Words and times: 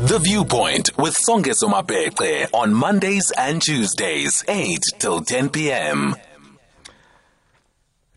The 0.00 0.20
Viewpoint 0.20 0.96
with 0.96 1.16
Songezo 1.28 1.68
Mapete 1.68 2.46
on 2.54 2.72
Mondays 2.72 3.32
and 3.36 3.60
Tuesdays, 3.60 4.44
8 4.46 4.78
till 5.00 5.22
10 5.22 5.50
p.m. 5.50 6.14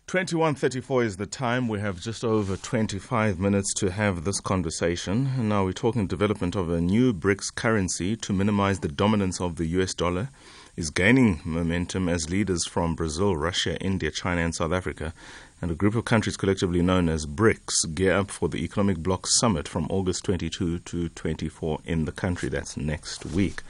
2134 0.06 1.02
is 1.02 1.16
the 1.16 1.26
time. 1.26 1.66
We 1.66 1.80
have 1.80 2.00
just 2.00 2.22
over 2.22 2.56
25 2.56 3.40
minutes 3.40 3.74
to 3.74 3.90
have 3.90 4.22
this 4.22 4.38
conversation. 4.38 5.48
Now 5.48 5.64
we're 5.64 5.72
talking 5.72 6.06
development 6.06 6.54
of 6.54 6.70
a 6.70 6.80
new 6.80 7.12
BRICS 7.12 7.52
currency 7.52 8.14
to 8.14 8.32
minimize 8.32 8.78
the 8.78 8.88
dominance 8.88 9.40
of 9.40 9.56
the 9.56 9.66
US 9.80 9.92
dollar 9.92 10.28
is 10.76 10.90
gaining 10.90 11.40
momentum 11.44 12.08
as 12.08 12.30
leaders 12.30 12.64
from 12.64 12.94
Brazil, 12.94 13.36
Russia, 13.36 13.76
India, 13.78 14.10
China, 14.10 14.42
and 14.42 14.54
South 14.54 14.72
Africa, 14.72 15.12
and 15.62 15.70
a 15.70 15.74
group 15.74 15.94
of 15.94 16.04
countries 16.04 16.36
collectively 16.36 16.82
known 16.82 17.08
as 17.08 17.24
BRICS, 17.24 17.94
gear 17.94 18.12
up 18.12 18.30
for 18.30 18.48
the 18.48 18.62
Economic 18.62 18.98
Bloc 18.98 19.26
Summit 19.26 19.66
from 19.66 19.86
August 19.88 20.24
22 20.24 20.80
to 20.80 21.08
24 21.08 21.78
in 21.86 22.04
the 22.04 22.12
country. 22.12 22.50
That's 22.50 22.76
next 22.76 23.24
week. 23.24 23.62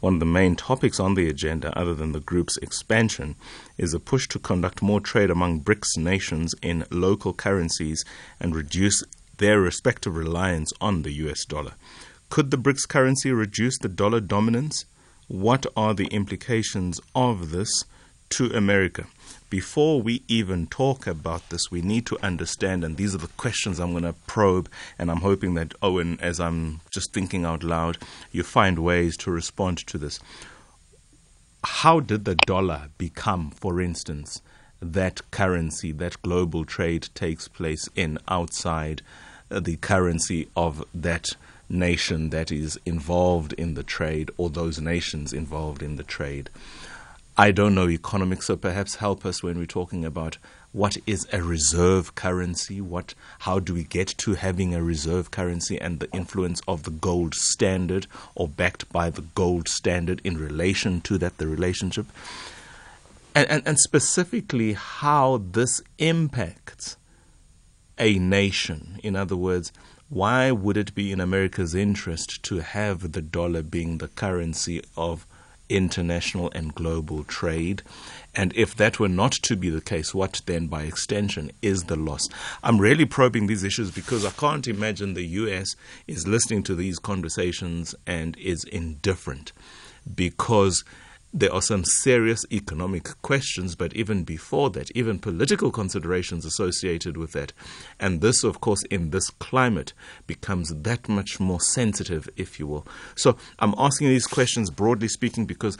One 0.00 0.14
of 0.14 0.20
the 0.20 0.26
main 0.26 0.56
topics 0.56 1.00
on 1.00 1.14
the 1.14 1.28
agenda, 1.30 1.74
other 1.78 1.94
than 1.94 2.12
the 2.12 2.20
group's 2.20 2.58
expansion, 2.58 3.36
is 3.78 3.94
a 3.94 4.00
push 4.00 4.28
to 4.28 4.38
conduct 4.38 4.82
more 4.82 5.00
trade 5.00 5.30
among 5.30 5.62
BRICS 5.62 5.96
nations 5.96 6.54
in 6.60 6.84
local 6.90 7.32
currencies 7.32 8.04
and 8.38 8.54
reduce 8.54 9.02
their 9.38 9.58
respective 9.58 10.16
reliance 10.16 10.72
on 10.82 11.00
the 11.00 11.12
US 11.12 11.46
dollar. 11.46 11.72
Could 12.28 12.50
the 12.50 12.58
BRICS 12.58 12.86
currency 12.86 13.32
reduce 13.32 13.78
the 13.78 13.88
dollar 13.88 14.20
dominance? 14.20 14.84
what 15.28 15.66
are 15.76 15.94
the 15.94 16.06
implications 16.06 17.00
of 17.14 17.50
this 17.50 17.84
to 18.30 18.46
America? 18.52 19.06
Before 19.48 20.02
we 20.02 20.22
even 20.26 20.66
talk 20.66 21.06
about 21.06 21.48
this, 21.50 21.70
we 21.70 21.80
need 21.80 22.04
to 22.06 22.18
understand, 22.20 22.82
and 22.82 22.96
these 22.96 23.14
are 23.14 23.18
the 23.18 23.28
questions 23.28 23.78
I'm 23.78 23.92
going 23.92 24.02
to 24.02 24.14
probe, 24.26 24.68
and 24.98 25.08
I'm 25.10 25.20
hoping 25.20 25.54
that, 25.54 25.74
Owen, 25.82 26.18
as 26.20 26.40
I'm 26.40 26.80
just 26.90 27.12
thinking 27.12 27.44
out 27.44 27.62
loud, 27.62 27.98
you 28.32 28.42
find 28.42 28.80
ways 28.80 29.16
to 29.18 29.30
respond 29.30 29.78
to 29.86 29.98
this. 29.98 30.18
How 31.62 32.00
did 32.00 32.24
the 32.24 32.34
dollar 32.34 32.88
become, 32.98 33.50
for 33.50 33.80
instance, 33.80 34.42
that 34.80 35.30
currency 35.30 35.92
that 35.92 36.20
global 36.22 36.64
trade 36.64 37.08
takes 37.14 37.48
place 37.48 37.88
in 37.94 38.18
outside 38.28 39.02
uh, 39.50 39.60
the 39.60 39.76
currency 39.76 40.48
of 40.56 40.84
that 40.92 41.28
nation 41.68 42.30
that 42.30 42.52
is 42.52 42.78
involved 42.84 43.52
in 43.54 43.74
the 43.74 43.82
trade 43.82 44.30
or 44.36 44.50
those 44.50 44.80
nations 44.80 45.32
involved 45.32 45.82
in 45.82 45.96
the 45.96 46.02
trade. 46.02 46.50
I 47.38 47.50
don't 47.50 47.74
know 47.74 47.90
economics, 47.90 48.46
so 48.46 48.56
perhaps 48.56 48.94
help 48.94 49.26
us 49.26 49.42
when 49.42 49.58
we're 49.58 49.66
talking 49.66 50.06
about 50.06 50.38
what 50.72 50.96
is 51.06 51.26
a 51.32 51.42
reserve 51.42 52.14
currency, 52.14 52.80
what 52.80 53.14
how 53.40 53.58
do 53.58 53.74
we 53.74 53.84
get 53.84 54.08
to 54.18 54.34
having 54.34 54.74
a 54.74 54.82
reserve 54.82 55.30
currency 55.30 55.78
and 55.78 56.00
the 56.00 56.10
influence 56.12 56.62
of 56.66 56.84
the 56.84 56.90
gold 56.90 57.34
standard 57.34 58.06
or 58.34 58.48
backed 58.48 58.90
by 58.90 59.10
the 59.10 59.22
gold 59.34 59.68
standard 59.68 60.22
in 60.24 60.38
relation 60.38 61.02
to 61.02 61.18
that, 61.18 61.36
the 61.36 61.46
relationship. 61.46 62.06
And, 63.34 63.46
and, 63.50 63.62
and 63.66 63.78
specifically 63.78 64.72
how 64.72 65.42
this 65.52 65.82
impacts 65.98 66.96
a 67.98 68.18
nation. 68.18 68.98
In 69.02 69.14
other 69.14 69.36
words, 69.36 69.72
why 70.08 70.52
would 70.52 70.78
it 70.78 70.94
be 70.94 71.12
in 71.12 71.20
America's 71.20 71.74
interest 71.74 72.42
to 72.44 72.60
have 72.60 73.12
the 73.12 73.20
dollar 73.20 73.62
being 73.62 73.98
the 73.98 74.08
currency 74.08 74.82
of 74.96 75.26
international 75.68 76.50
and 76.54 76.74
global 76.74 77.24
trade? 77.24 77.82
And 78.34 78.52
if 78.54 78.74
that 78.76 79.00
were 79.00 79.08
not 79.08 79.32
to 79.32 79.56
be 79.56 79.70
the 79.70 79.80
case, 79.80 80.14
what 80.14 80.42
then, 80.46 80.66
by 80.66 80.82
extension, 80.82 81.50
is 81.62 81.84
the 81.84 81.96
loss? 81.96 82.28
I'm 82.62 82.78
really 82.78 83.06
probing 83.06 83.46
these 83.46 83.64
issues 83.64 83.90
because 83.90 84.24
I 84.24 84.30
can't 84.30 84.68
imagine 84.68 85.14
the 85.14 85.26
US 85.26 85.74
is 86.06 86.26
listening 86.26 86.62
to 86.64 86.74
these 86.74 86.98
conversations 86.98 87.94
and 88.06 88.36
is 88.36 88.64
indifferent 88.64 89.52
because 90.14 90.84
there 91.32 91.52
are 91.52 91.62
some 91.62 91.84
serious 91.84 92.44
economic 92.50 93.20
questions, 93.22 93.74
but 93.74 93.94
even 93.94 94.24
before 94.24 94.70
that, 94.70 94.90
even 94.92 95.18
political 95.18 95.70
considerations 95.70 96.44
associated 96.44 97.16
with 97.16 97.32
that. 97.32 97.52
And 98.00 98.20
this, 98.20 98.42
of 98.42 98.60
course, 98.60 98.82
in 98.84 99.10
this 99.10 99.30
climate 99.30 99.92
becomes 100.26 100.70
that 100.70 101.08
much 101.08 101.38
more 101.38 101.60
sensitive, 101.60 102.28
if 102.36 102.58
you 102.58 102.66
will. 102.66 102.86
So 103.16 103.36
I'm 103.58 103.74
asking 103.76 104.08
these 104.08 104.26
questions 104.26 104.70
broadly 104.70 105.08
speaking 105.08 105.46
because 105.46 105.76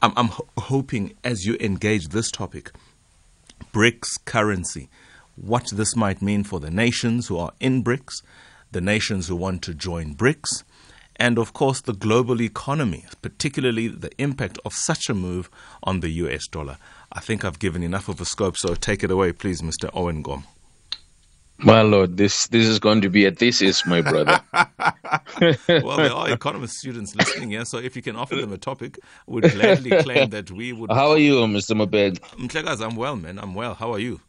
I'm, 0.00 0.12
I'm 0.16 0.28
ho- 0.28 0.48
hoping 0.56 1.14
as 1.22 1.44
you 1.44 1.56
engage 1.60 2.08
this 2.08 2.30
topic, 2.30 2.70
BRICS 3.72 4.24
currency, 4.24 4.88
what 5.36 5.68
this 5.72 5.94
might 5.96 6.22
mean 6.22 6.44
for 6.44 6.60
the 6.60 6.70
nations 6.70 7.28
who 7.28 7.36
are 7.36 7.52
in 7.60 7.84
BRICS, 7.84 8.22
the 8.70 8.80
nations 8.80 9.28
who 9.28 9.36
want 9.36 9.62
to 9.62 9.74
join 9.74 10.14
BRICS 10.14 10.64
and 11.16 11.38
of 11.38 11.52
course 11.52 11.80
the 11.80 11.92
global 11.92 12.40
economy, 12.40 13.04
particularly 13.22 13.88
the 13.88 14.10
impact 14.18 14.58
of 14.64 14.72
such 14.72 15.08
a 15.08 15.14
move 15.14 15.50
on 15.82 16.00
the 16.00 16.10
US 16.10 16.46
dollar. 16.46 16.78
I 17.12 17.20
think 17.20 17.44
I've 17.44 17.58
given 17.58 17.82
enough 17.82 18.08
of 18.08 18.20
a 18.20 18.24
scope, 18.24 18.56
so 18.56 18.74
take 18.74 19.04
it 19.04 19.10
away, 19.10 19.32
please, 19.32 19.62
Mr. 19.62 19.90
Owen 19.94 20.22
Nkomo. 20.22 20.44
My 21.58 21.82
lord, 21.82 22.16
this 22.16 22.48
this 22.48 22.66
is 22.66 22.80
going 22.80 23.02
to 23.02 23.08
be 23.08 23.24
a 23.24 23.30
thesis, 23.30 23.86
my 23.86 24.00
brother. 24.00 24.40
well, 25.68 25.96
there 25.96 26.12
are 26.12 26.30
economist 26.30 26.74
students 26.78 27.14
listening 27.14 27.50
here, 27.50 27.64
so 27.64 27.78
if 27.78 27.94
you 27.94 28.02
can 28.02 28.16
offer 28.16 28.34
them 28.34 28.52
a 28.52 28.58
topic, 28.58 28.98
would 29.28 29.44
gladly 29.44 29.90
claim 30.02 30.30
that 30.30 30.50
we 30.50 30.72
would. 30.72 30.90
How 30.90 31.10
are 31.10 31.18
you, 31.18 31.36
Mr. 31.42 31.76
Mabed? 31.76 32.18
I'm 32.82 32.96
well, 32.96 33.14
man. 33.14 33.38
I'm 33.38 33.54
well. 33.54 33.74
How 33.74 33.92
are 33.92 34.00
you? 34.00 34.20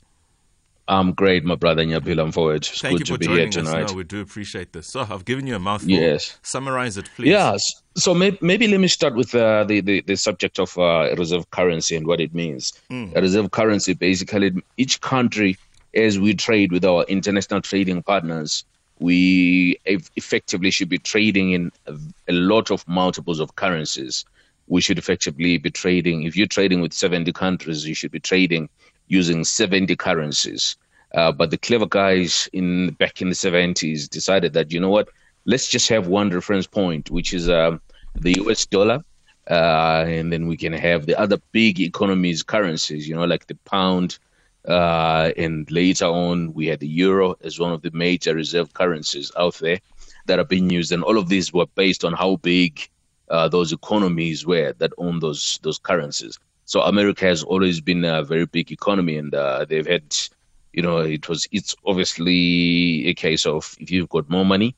I'm 0.88 1.14
great, 1.14 1.46
my 1.46 1.56
brother 1.56 1.86
Nyapil. 1.86 2.34
forward. 2.34 2.58
It's 2.58 2.82
Thank 2.82 3.00
good 3.00 3.10
you 3.10 3.18
to 3.18 3.20
be 3.20 3.28
here 3.28 3.50
tonight. 3.50 3.86
Us. 3.86 3.92
No, 3.92 3.98
we 3.98 4.04
do 4.04 4.22
appreciate 4.22 4.74
this. 4.74 4.88
So 4.88 5.08
I've 5.10 5.24
given 5.24 5.48
you 5.48 5.56
a 5.56 5.60
mouthful. 5.60 5.90
Yes. 5.90 6.38
Summarize 6.44 6.98
it, 6.98 7.10
please. 7.16 7.30
Yes. 7.30 7.82
So 7.96 8.14
maybe, 8.14 8.38
maybe 8.42 8.68
let 8.68 8.82
me 8.82 8.90
start 8.90 9.16
with 9.16 9.34
uh, 9.34 9.64
the, 9.64 9.80
the, 9.80 10.02
the 10.02 10.18
subject 10.18 10.60
of 10.60 10.78
uh, 10.78 11.16
reserve 11.18 11.50
currency 11.52 11.96
and 11.96 12.06
what 12.06 12.20
it 12.20 12.34
means. 12.34 12.74
Mm. 12.90 13.16
A 13.16 13.22
reserve 13.22 13.52
currency, 13.52 13.94
basically, 13.94 14.52
each 14.76 15.00
country, 15.00 15.58
as 15.94 16.20
we 16.20 16.34
trade 16.34 16.74
with 16.74 16.84
our 16.84 17.04
international 17.04 17.62
trading 17.62 18.04
partners, 18.04 18.66
we 19.00 19.80
effectively 19.86 20.70
should 20.70 20.90
be 20.90 20.98
trading 20.98 21.52
in 21.52 21.72
a, 21.88 21.96
a 22.28 22.34
lot 22.34 22.72
of 22.72 22.86
multiples 22.88 23.40
of 23.40 23.56
currencies. 23.56 24.26
We 24.68 24.82
should 24.82 24.98
effectively 24.98 25.58
be 25.58 25.72
trading. 25.72 26.24
If 26.24 26.36
you're 26.36 26.48
trading 26.48 26.82
with 26.82 26.94
70 26.94 27.32
countries, 27.32 27.88
you 27.88 27.96
should 27.96 28.12
be 28.12 28.20
trading 28.20 28.70
using 29.08 29.44
70 29.44 29.96
currencies. 29.96 30.76
Uh, 31.14 31.32
but 31.32 31.52
the 31.52 31.58
clever 31.58 31.86
guys 31.86 32.50
in 32.54 32.92
back 32.94 33.22
in 33.22 33.30
the 33.30 33.36
70s 33.36 34.10
decided 34.10 34.54
that, 34.54 34.72
you 34.72 34.80
know 34.80 34.90
what, 34.90 35.10
let's 35.46 35.68
just 35.68 35.90
have 35.90 36.08
one 36.08 36.30
reference 36.30 36.66
point, 36.66 37.12
which 37.12 37.34
is 37.34 37.50
uh, 37.50 37.78
the 38.16 38.34
US 38.42 38.66
dollar. 38.66 39.04
Uh, 39.50 40.06
and 40.08 40.32
then 40.32 40.48
we 40.48 40.56
can 40.56 40.74
have 40.74 41.06
the 41.06 41.20
other 41.20 41.38
big 41.52 41.80
economies 41.80 42.44
currencies, 42.44 43.08
you 43.08 43.16
know, 43.16 43.26
like 43.26 43.48
the 43.48 43.56
pound. 43.66 44.18
Uh, 44.68 45.32
and 45.36 45.70
later 45.70 46.06
on, 46.06 46.54
we 46.54 46.68
had 46.68 46.80
the 46.80 46.88
euro 46.88 47.36
as 47.44 47.60
one 47.60 47.74
of 47.74 47.82
the 47.82 47.92
major 47.92 48.34
reserve 48.34 48.74
currencies 48.74 49.32
out 49.38 49.56
there 49.56 49.80
that 50.28 50.40
are 50.40 50.46
being 50.46 50.70
used. 50.70 50.94
And 50.94 51.04
all 51.04 51.18
of 51.18 51.28
these 51.28 51.52
were 51.52 51.66
based 51.76 52.06
on 52.06 52.14
how 52.14 52.38
big 52.38 52.88
uh, 53.30 53.50
those 53.50 53.74
economies 53.74 54.46
were 54.46 54.74
that 54.78 54.94
own 54.98 55.20
those 55.20 55.60
those 55.64 55.80
currencies. 55.80 56.40
So 56.74 56.82
America 56.82 57.26
has 57.26 57.44
always 57.44 57.80
been 57.82 58.04
a 58.04 58.24
very 58.24 58.48
big 58.48 58.72
economy, 58.72 59.16
and 59.16 59.36
uh, 59.36 59.64
they've 59.70 59.86
had, 59.86 60.18
you 60.72 60.82
know, 60.82 60.98
it 60.98 61.30
was 61.30 61.48
it's 61.52 61.76
obviously 61.86 63.06
a 63.06 63.14
case 63.14 63.46
of 63.46 63.76
if 63.80 63.92
you've 63.92 64.10
got 64.10 64.28
more 64.28 64.44
money, 64.44 64.76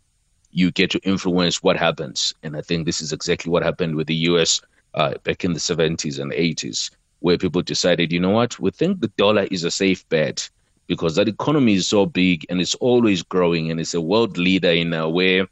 you 0.51 0.72
get 0.72 0.91
to 0.91 1.00
influence 1.05 1.63
what 1.63 1.78
happens, 1.78 2.34
and 2.44 2.57
I 2.57 2.61
think 2.61 2.85
this 2.85 3.00
is 3.00 3.13
exactly 3.13 3.50
what 3.50 3.63
happened 3.63 3.95
with 3.95 4.07
the 4.07 4.28
U.S. 4.31 4.59
Uh, 4.94 5.13
back 5.23 5.45
in 5.45 5.53
the 5.53 5.59
70s 5.59 6.19
and 6.19 6.34
80s, 6.34 6.91
where 7.19 7.38
people 7.38 7.61
decided, 7.61 8.11
you 8.11 8.19
know 8.19 8.31
what, 8.31 8.59
we 8.59 8.72
think 8.72 9.00
the 9.00 9.13
dollar 9.16 9.44
is 9.50 9.63
a 9.63 9.72
safe 9.72 10.05
bet 10.09 10.50
because 10.88 11.16
that 11.16 11.29
economy 11.29 11.75
is 11.75 11.88
so 11.88 12.05
big 12.05 12.45
and 12.50 12.59
it's 12.59 12.75
always 12.75 13.23
growing, 13.23 13.72
and 13.72 13.79
it's 13.79 13.94
a 13.94 14.01
world 14.01 14.38
leader 14.38 14.72
in 14.84 14.94
a 14.94 15.09
way 15.09 15.47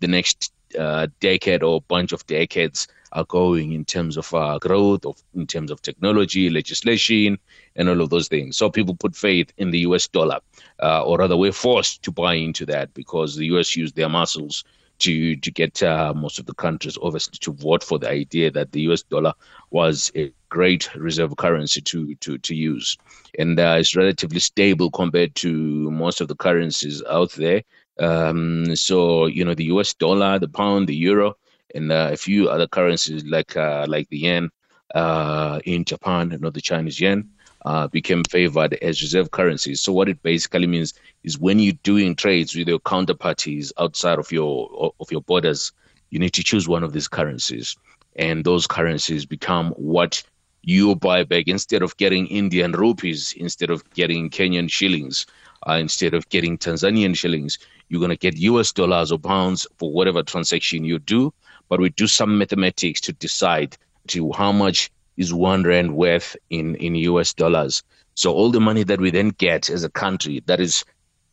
the 0.00 0.08
next 0.08 0.52
uh, 0.76 1.06
decade 1.20 1.62
or 1.62 1.80
bunch 1.82 2.10
of 2.10 2.26
decades 2.26 2.88
are 3.12 3.24
going 3.24 3.72
in 3.72 3.84
terms 3.84 4.16
of 4.16 4.32
uh, 4.34 4.58
growth, 4.58 5.04
of, 5.04 5.22
in 5.34 5.46
terms 5.46 5.70
of 5.70 5.82
technology, 5.82 6.50
legislation, 6.50 7.38
and 7.76 7.88
all 7.88 8.00
of 8.00 8.10
those 8.10 8.28
things. 8.28 8.56
So 8.56 8.70
people 8.70 8.94
put 8.94 9.16
faith 9.16 9.52
in 9.58 9.70
the 9.70 9.80
US 9.80 10.08
dollar, 10.08 10.40
uh, 10.82 11.02
or 11.04 11.18
rather, 11.18 11.36
we're 11.36 11.52
forced 11.52 12.02
to 12.02 12.10
buy 12.10 12.34
into 12.34 12.66
that 12.66 12.92
because 12.94 13.36
the 13.36 13.46
US 13.46 13.76
used 13.76 13.96
their 13.96 14.08
muscles 14.08 14.64
to 14.98 15.36
to 15.36 15.50
get 15.50 15.82
uh, 15.82 16.12
most 16.14 16.38
of 16.38 16.46
the 16.46 16.54
countries 16.54 16.96
obviously 17.02 17.38
to 17.38 17.52
vote 17.52 17.84
for 17.84 17.98
the 17.98 18.08
idea 18.08 18.50
that 18.50 18.72
the 18.72 18.82
US 18.82 19.02
dollar 19.02 19.32
was 19.70 20.10
a 20.14 20.32
great 20.48 20.94
reserve 20.94 21.36
currency 21.36 21.80
to 21.82 22.14
to 22.16 22.38
to 22.38 22.54
use, 22.54 22.96
and 23.38 23.58
uh, 23.58 23.76
it's 23.78 23.96
relatively 23.96 24.40
stable 24.40 24.90
compared 24.90 25.34
to 25.36 25.90
most 25.90 26.20
of 26.20 26.28
the 26.28 26.36
currencies 26.36 27.02
out 27.08 27.32
there. 27.32 27.62
Um, 27.98 28.76
so 28.76 29.26
you 29.26 29.44
know 29.44 29.54
the 29.54 29.70
US 29.76 29.94
dollar, 29.94 30.38
the 30.38 30.48
pound, 30.48 30.88
the 30.88 30.96
euro, 30.96 31.36
and 31.76 31.92
uh, 31.92 32.10
a 32.12 32.16
few 32.16 32.48
other 32.48 32.66
currencies 32.66 33.24
like 33.24 33.56
uh, 33.56 33.86
like 33.88 34.08
the 34.08 34.18
yen 34.18 34.50
uh, 34.94 35.60
in 35.64 35.84
Japan, 35.84 36.36
know 36.40 36.50
the 36.50 36.60
Chinese 36.60 37.00
yen, 37.00 37.28
uh, 37.64 37.86
became 37.88 38.24
favored 38.24 38.74
as 38.74 39.02
reserve 39.02 39.30
currencies. 39.30 39.80
So 39.80 39.92
what 39.92 40.08
it 40.08 40.22
basically 40.22 40.66
means 40.66 40.94
is 41.22 41.38
when 41.38 41.58
you're 41.58 41.82
doing 41.82 42.14
trades 42.14 42.54
with 42.56 42.68
your 42.68 42.80
counterparties 42.80 43.72
outside 43.78 44.18
of 44.18 44.32
your 44.32 44.92
of 45.00 45.10
your 45.10 45.22
borders, 45.22 45.72
you 46.10 46.18
need 46.18 46.32
to 46.34 46.44
choose 46.44 46.68
one 46.68 46.84
of 46.84 46.92
these 46.92 47.08
currencies, 47.08 47.76
and 48.16 48.44
those 48.44 48.66
currencies 48.66 49.26
become 49.26 49.70
what 49.72 50.22
you 50.62 50.96
buy 50.96 51.22
back 51.22 51.46
instead 51.46 51.82
of 51.82 51.96
getting 51.96 52.26
Indian 52.26 52.72
rupees, 52.72 53.32
instead 53.36 53.70
of 53.70 53.88
getting 53.90 54.30
Kenyan 54.30 54.68
shillings, 54.70 55.26
uh, 55.68 55.74
instead 55.74 56.14
of 56.14 56.28
getting 56.28 56.58
Tanzanian 56.58 57.16
shillings. 57.16 57.58
You're 57.88 58.00
to 58.08 58.16
get 58.16 58.36
US 58.38 58.72
dollars 58.72 59.12
or 59.12 59.18
pounds 59.18 59.66
for 59.78 59.92
whatever 59.92 60.22
transaction 60.24 60.84
you 60.84 60.98
do. 60.98 61.32
But 61.68 61.80
we 61.80 61.90
do 61.90 62.06
some 62.06 62.38
mathematics 62.38 63.00
to 63.02 63.12
decide 63.12 63.76
to 64.08 64.32
how 64.32 64.52
much 64.52 64.90
is 65.16 65.32
one 65.32 65.62
rand 65.62 65.96
worth 65.96 66.36
in, 66.50 66.76
in 66.76 66.94
US 66.94 67.32
dollars. 67.32 67.82
So 68.14 68.32
all 68.32 68.50
the 68.50 68.60
money 68.60 68.82
that 68.84 69.00
we 69.00 69.10
then 69.10 69.30
get 69.30 69.68
as 69.68 69.84
a 69.84 69.90
country 69.90 70.42
that 70.46 70.60
is 70.60 70.84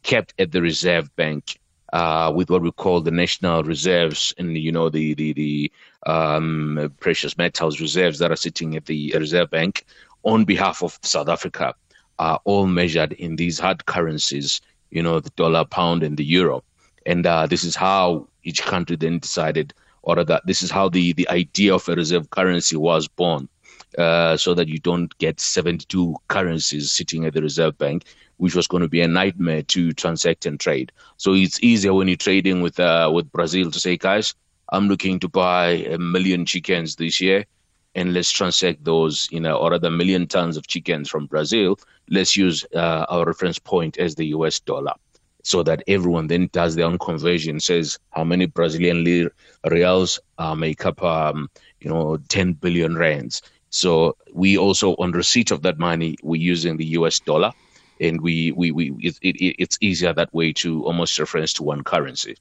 kept 0.03 0.33
at 0.39 0.51
the 0.51 0.61
reserve 0.61 1.13
bank 1.15 1.59
uh, 1.93 2.31
with 2.35 2.49
what 2.49 2.61
we 2.61 2.71
call 2.71 3.01
the 3.01 3.11
national 3.11 3.63
reserves 3.63 4.33
and 4.37 4.57
you 4.57 4.71
know 4.71 4.89
the 4.89 5.13
the 5.13 5.31
the 5.33 5.71
um, 6.07 6.93
precious 6.99 7.37
metals 7.37 7.79
reserves 7.79 8.19
that 8.19 8.31
are 8.31 8.35
sitting 8.35 8.75
at 8.75 8.85
the 8.87 9.13
reserve 9.17 9.49
bank 9.51 9.85
on 10.23 10.43
behalf 10.43 10.81
of 10.81 10.97
South 11.03 11.29
Africa 11.29 11.75
are 12.19 12.39
all 12.45 12.67
measured 12.67 13.13
in 13.13 13.35
these 13.35 13.59
hard 13.59 13.85
currencies, 13.85 14.61
you 14.91 15.01
know, 15.03 15.19
the 15.19 15.29
dollar, 15.31 15.65
pound, 15.65 16.03
and 16.03 16.17
the 16.17 16.23
euro. 16.23 16.63
And 17.05 17.25
uh, 17.25 17.47
this 17.47 17.63
is 17.63 17.75
how 17.75 18.27
each 18.43 18.61
country 18.63 18.95
then 18.95 19.19
decided, 19.19 19.73
or 20.03 20.23
that 20.23 20.45
this 20.45 20.61
is 20.61 20.69
how 20.69 20.89
the 20.89 21.13
the 21.13 21.27
idea 21.29 21.73
of 21.73 21.87
a 21.89 21.95
reserve 21.95 22.29
currency 22.29 22.75
was 22.75 23.07
born. 23.07 23.49
Uh, 23.97 24.35
so 24.35 24.55
that 24.55 24.67
you 24.67 24.79
don't 24.79 25.15
get 25.19 25.39
72 25.39 26.15
currencies 26.27 26.89
sitting 26.89 27.25
at 27.25 27.33
the 27.35 27.41
reserve 27.43 27.77
bank, 27.77 28.05
which 28.37 28.55
was 28.55 28.65
going 28.65 28.81
to 28.81 28.89
be 28.89 29.01
a 29.01 29.07
nightmare 29.07 29.61
to 29.61 29.91
transact 29.91 30.47
and 30.47 30.59
trade. 30.59 30.91
So 31.17 31.35
it's 31.35 31.61
easier 31.61 31.93
when 31.93 32.07
you're 32.07 32.17
trading 32.17 32.63
with 32.63 32.79
uh, 32.79 33.11
with 33.13 33.31
Brazil 33.31 33.69
to 33.69 33.79
say, 33.79 33.95
guys, 33.97 34.33
I'm 34.69 34.87
looking 34.87 35.19
to 35.19 35.29
buy 35.29 35.67
a 35.93 35.99
million 35.99 36.43
chickens 36.47 36.95
this 36.95 37.21
year, 37.21 37.45
and 37.93 38.15
let's 38.15 38.31
transact 38.31 38.83
those, 38.83 39.27
you 39.31 39.39
know, 39.39 39.57
or 39.57 39.69
rather, 39.69 39.91
million 39.91 40.25
tons 40.25 40.57
of 40.57 40.65
chickens 40.65 41.07
from 41.07 41.27
Brazil. 41.27 41.77
Let's 42.09 42.35
use 42.35 42.65
uh, 42.73 43.05
our 43.09 43.25
reference 43.25 43.59
point 43.59 43.99
as 43.99 44.15
the 44.15 44.25
US 44.37 44.59
dollar 44.59 44.93
so 45.43 45.61
that 45.63 45.83
everyone 45.87 46.27
then 46.27 46.49
does 46.51 46.75
their 46.75 46.85
own 46.85 46.97
conversion, 46.97 47.59
says 47.59 47.99
how 48.11 48.23
many 48.23 48.45
Brazilian 48.45 49.29
reals 49.69 50.19
uh, 50.37 50.55
make 50.55 50.85
up, 50.85 51.03
um, 51.03 51.49
you 51.81 51.89
know, 51.89 52.17
10 52.29 52.53
billion 52.53 52.97
rands. 52.97 53.41
So 53.69 54.15
we 54.33 54.57
also, 54.57 54.95
on 54.95 55.11
receipt 55.11 55.51
of 55.51 55.61
that 55.63 55.77
money, 55.77 56.15
we're 56.23 56.41
using 56.41 56.77
the 56.77 56.85
US 56.97 57.19
dollar, 57.19 57.51
and 57.99 58.21
we 58.21 58.51
we 58.51 58.71
we 58.71 58.91
it, 58.99 59.17
it, 59.21 59.55
it's 59.59 59.77
easier 59.81 60.13
that 60.13 60.33
way 60.33 60.53
to 60.53 60.85
almost 60.85 61.17
reference 61.19 61.53
to 61.53 61.63
one 61.63 61.83
currency. 61.83 62.35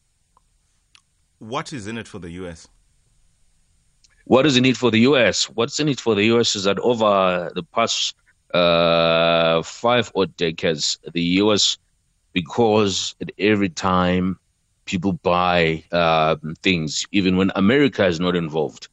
What 1.39 1.73
is 1.73 1.87
in 1.87 1.99
it 1.99 2.07
for 2.07 2.19
the 2.19 2.31
US? 2.43 2.69
What 4.25 4.47
is 4.47 4.57
in 4.57 4.65
it 4.65 4.77
for 4.77 4.91
the 4.91 5.01
US? 5.01 5.45
What's 5.51 5.81
in 5.81 5.89
it 5.89 6.01
for 6.01 6.15
the 6.15 6.25
US 6.37 6.55
is 6.55 6.65
that 6.65 6.79
over 6.79 7.51
the 7.55 7.63
past 7.63 8.15
uh, 8.55 9.63
five 9.63 10.13
odd 10.15 10.37
decades, 10.37 10.99
the 11.13 11.23
US, 11.43 11.79
because 12.33 13.15
at 13.21 13.31
every 13.39 13.69
time 13.69 14.39
people 14.85 15.13
buy 15.13 15.85
uh, 15.93 16.37
things, 16.63 17.07
even 17.13 17.37
when 17.37 17.53
America 17.55 18.07
is 18.07 18.21
not 18.21 18.37
involved, 18.37 18.89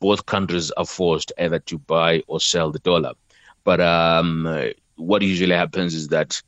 both 0.00 0.26
countries 0.26 0.70
are 0.72 0.86
forced 0.86 1.32
either 1.38 1.58
to 1.60 1.78
buy 1.78 2.22
or 2.26 2.40
sell 2.40 2.70
the 2.70 2.78
dollar. 2.80 3.12
But 3.64 3.80
um, 3.80 4.72
what 4.96 5.22
usually 5.22 5.54
happens 5.54 5.94
is 5.94 6.08
that 6.08 6.40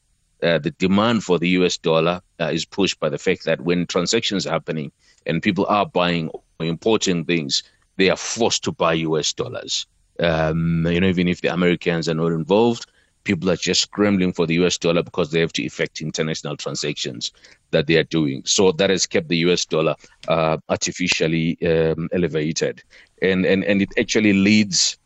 uh, 0.43 0.58
the 0.58 0.70
demand 0.72 1.25
for 1.25 1.38
the 1.38 1.48
US 1.50 1.78
dollar 1.78 2.20
uh, 2.40 2.50
is 2.52 2.64
pushed 2.64 3.00
by 3.00 3.08
the 3.08 3.19
fact 3.19 3.44
that 3.44 3.62
when 3.62 3.87
transactions 3.87 4.46
are 4.46 4.50
happening 4.50 4.92
and 5.25 5.42
people 5.42 5.66
are 5.66 5.87
buying 5.87 6.28
or 6.28 6.66
importing 6.66 7.25
things, 7.25 7.62
they 7.96 8.10
are 8.10 8.16
forced 8.16 8.62
to 8.64 8.72
buy 8.72 8.92
US 8.92 9.32
dollars. 9.32 9.87
Um, 10.20 10.87
you 10.87 11.00
know, 11.00 11.08
even 11.08 11.28
if 11.28 11.40
the 11.40 11.52
Americans 11.52 12.08
are 12.08 12.14
not 12.14 12.32
involved, 12.32 12.87
people 13.26 13.50
are 13.50 13.56
just 13.56 13.82
scrambling 13.82 14.32
for 14.32 14.46
the 14.46 14.55
US 14.62 14.78
dollar 14.78 15.02
because 15.02 15.31
they 15.31 15.40
have 15.40 15.52
to 15.55 15.62
effect 15.62 16.00
international 16.00 16.56
transactions 16.56 17.32
that 17.73 17.87
they 17.87 17.96
are 17.96 18.05
doing. 18.05 18.43
So 18.46 18.73
that 18.73 18.88
has 18.88 19.05
kept 19.05 19.28
the 19.28 19.38
US 19.49 19.67
dollar 19.67 19.96
uh, 20.28 20.56
artificially 20.69 21.58
um, 21.67 22.08
elevated. 22.12 22.82
And, 23.20 23.44
and, 23.44 23.64
and 23.64 23.82
it 23.82 23.90
actually 23.99 24.32
leads 24.32 24.96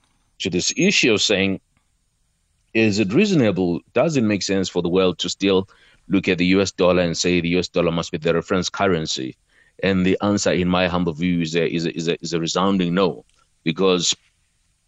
to 0.41 0.51
this 0.51 0.73
issue 0.77 1.15
of 1.15 1.23
saying, 1.23 1.61
is 2.75 2.99
it 2.99 3.13
reasonable? 3.13 3.81
Does 3.95 4.17
it 4.17 4.23
make 4.23 4.43
sense 4.43 4.69
for 4.69 4.83
the 4.83 4.89
world 4.89 5.19
to 5.21 5.29
still 5.29 5.69
look 6.09 6.29
at 6.29 6.39
the 6.39 6.47
US 6.57 6.71
dollar 6.71 7.03
and 7.03 7.17
say 7.17 7.41
the 7.41 7.57
US 7.59 7.69
dollar 7.69 7.91
must 7.91 8.13
be 8.13 8.19
the 8.19 8.35
reference 8.35 8.69
currency? 8.69 9.37
And 9.83 10.05
the 10.05 10.19
answer, 10.21 10.53
in 10.53 10.69
my 10.69 10.89
humble 10.89 11.15
view, 11.15 11.41
is 11.41 11.57
a, 11.57 11.67
is 11.67 11.87
a, 11.87 11.97
is 11.97 12.09
a, 12.09 12.23
is 12.23 12.33
a 12.35 12.41
resounding 12.41 12.95
no, 12.95 13.25
because 13.65 14.15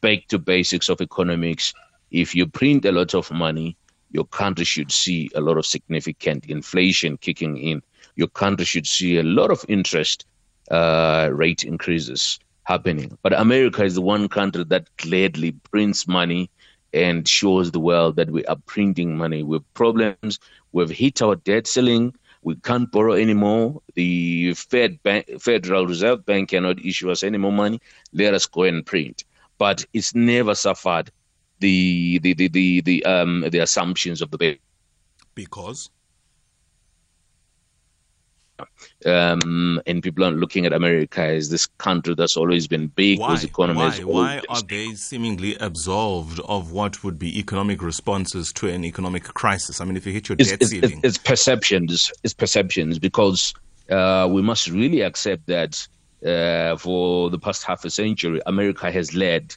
back 0.02 0.26
to 0.28 0.38
basics 0.38 0.90
of 0.90 1.00
economics, 1.00 1.72
if 2.12 2.34
you 2.34 2.46
print 2.46 2.84
a 2.84 2.92
lot 2.92 3.14
of 3.14 3.30
money, 3.32 3.76
your 4.10 4.26
country 4.26 4.64
should 4.64 4.92
see 4.92 5.30
a 5.34 5.40
lot 5.40 5.56
of 5.56 5.66
significant 5.66 6.44
inflation 6.46 7.16
kicking 7.16 7.56
in. 7.56 7.82
Your 8.14 8.28
country 8.28 8.66
should 8.66 8.86
see 8.86 9.16
a 9.16 9.22
lot 9.22 9.50
of 9.50 9.64
interest 9.68 10.26
uh, 10.70 11.30
rate 11.32 11.64
increases 11.64 12.38
happening. 12.64 13.16
But 13.22 13.32
America 13.32 13.82
is 13.82 13.94
the 13.94 14.02
one 14.02 14.28
country 14.28 14.64
that 14.64 14.94
gladly 14.98 15.52
prints 15.70 16.06
money 16.06 16.50
and 16.92 17.26
shows 17.26 17.70
the 17.70 17.80
world 17.80 18.16
that 18.16 18.30
we 18.30 18.44
are 18.44 18.56
printing 18.66 19.16
money. 19.16 19.42
We 19.42 19.56
have 19.56 19.74
problems. 19.74 20.38
We've 20.72 20.90
hit 20.90 21.22
our 21.22 21.36
debt 21.36 21.66
ceiling. 21.66 22.14
We 22.42 22.56
can't 22.56 22.92
borrow 22.92 23.14
anymore. 23.14 23.80
The 23.94 24.52
Fed 24.54 25.02
Bank, 25.02 25.40
Federal 25.40 25.86
Reserve 25.86 26.26
Bank 26.26 26.50
cannot 26.50 26.84
issue 26.84 27.10
us 27.10 27.22
any 27.22 27.38
more 27.38 27.52
money. 27.52 27.80
Let 28.12 28.34
us 28.34 28.44
go 28.44 28.64
and 28.64 28.84
print. 28.84 29.24
But 29.56 29.86
it's 29.94 30.14
never 30.14 30.54
suffered 30.54 31.10
the 31.62 32.18
the 32.18 32.32
the 32.34 32.48
the, 32.48 32.80
the 32.82 33.04
um 33.04 33.44
the 33.50 33.60
assumptions 33.60 34.20
of 34.20 34.30
the 34.30 34.38
bank. 34.38 34.60
Because 35.34 35.90
um, 39.06 39.80
and 39.86 40.02
people 40.02 40.24
aren't 40.24 40.38
looking 40.38 40.66
at 40.66 40.72
America 40.72 41.22
as 41.22 41.50
this 41.50 41.66
country 41.66 42.14
that's 42.14 42.36
always 42.36 42.66
been 42.66 42.86
big, 42.88 43.18
why? 43.18 43.30
whose 43.30 43.44
economy 43.44 43.80
why? 43.80 43.88
is 43.88 44.04
Why 44.04 44.42
are 44.48 44.62
they 44.62 44.94
seemingly 44.94 45.56
absolved 45.56 46.40
of 46.40 46.72
what 46.72 47.02
would 47.02 47.18
be 47.18 47.38
economic 47.38 47.82
responses 47.82 48.52
to 48.54 48.68
an 48.68 48.84
economic 48.84 49.24
crisis? 49.24 49.80
I 49.80 49.84
mean, 49.84 49.96
if 49.96 50.06
you 50.06 50.12
hit 50.12 50.28
your 50.28 50.36
it's, 50.38 50.50
debt 50.50 50.62
it's, 50.62 50.70
ceiling, 50.70 51.00
it's, 51.02 51.16
it's 51.16 51.18
perceptions. 51.18 52.10
It's 52.22 52.34
perceptions 52.34 52.98
because 52.98 53.54
uh, 53.90 54.28
we 54.30 54.42
must 54.42 54.68
really 54.68 55.00
accept 55.00 55.46
that 55.46 55.86
uh, 56.24 56.76
for 56.76 57.30
the 57.30 57.38
past 57.38 57.64
half 57.64 57.84
a 57.84 57.90
century, 57.90 58.40
America 58.46 58.90
has 58.90 59.14
led 59.14 59.56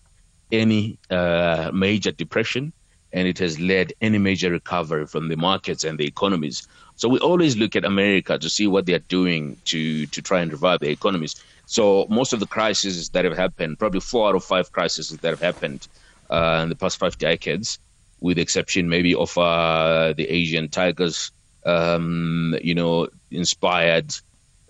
any 0.51 0.97
uh, 1.09 1.71
major 1.73 2.11
depression 2.11 2.71
and 3.15 3.27
it 3.27 3.39
has 3.39 3.59
led 3.59 3.93
any 4.01 4.17
major 4.17 4.51
recovery 4.51 5.07
from 5.07 5.29
the 5.29 5.37
markets 5.37 5.85
and 5.85 5.97
the 5.97 6.05
economies. 6.05 6.67
So 6.97 7.07
we 7.07 7.17
always 7.19 7.55
look 7.55 7.75
at 7.75 7.85
America 7.85 8.37
to 8.37 8.49
see 8.49 8.67
what 8.67 8.85
they're 8.85 8.99
doing 8.99 9.57
to 9.65 10.05
to 10.07 10.21
try 10.21 10.41
and 10.41 10.51
revive 10.51 10.79
their 10.79 10.91
economies. 10.91 11.35
So 11.65 12.05
most 12.09 12.33
of 12.33 12.39
the 12.39 12.45
crises 12.45 13.09
that 13.09 13.25
have 13.25 13.37
happened, 13.37 13.79
probably 13.79 14.01
four 14.01 14.29
out 14.29 14.35
of 14.35 14.43
five 14.43 14.71
crises 14.71 15.09
that 15.09 15.29
have 15.29 15.41
happened 15.41 15.87
uh, 16.29 16.59
in 16.63 16.69
the 16.69 16.75
past 16.75 16.97
five 16.97 17.17
decades, 17.17 17.79
with 18.19 18.35
the 18.35 18.41
exception 18.41 18.89
maybe 18.89 19.15
of 19.15 19.35
uh, 19.37 20.13
the 20.15 20.27
Asian 20.29 20.69
tigers, 20.69 21.31
um, 21.65 22.55
you 22.61 22.75
know, 22.75 23.07
inspired 23.31 24.13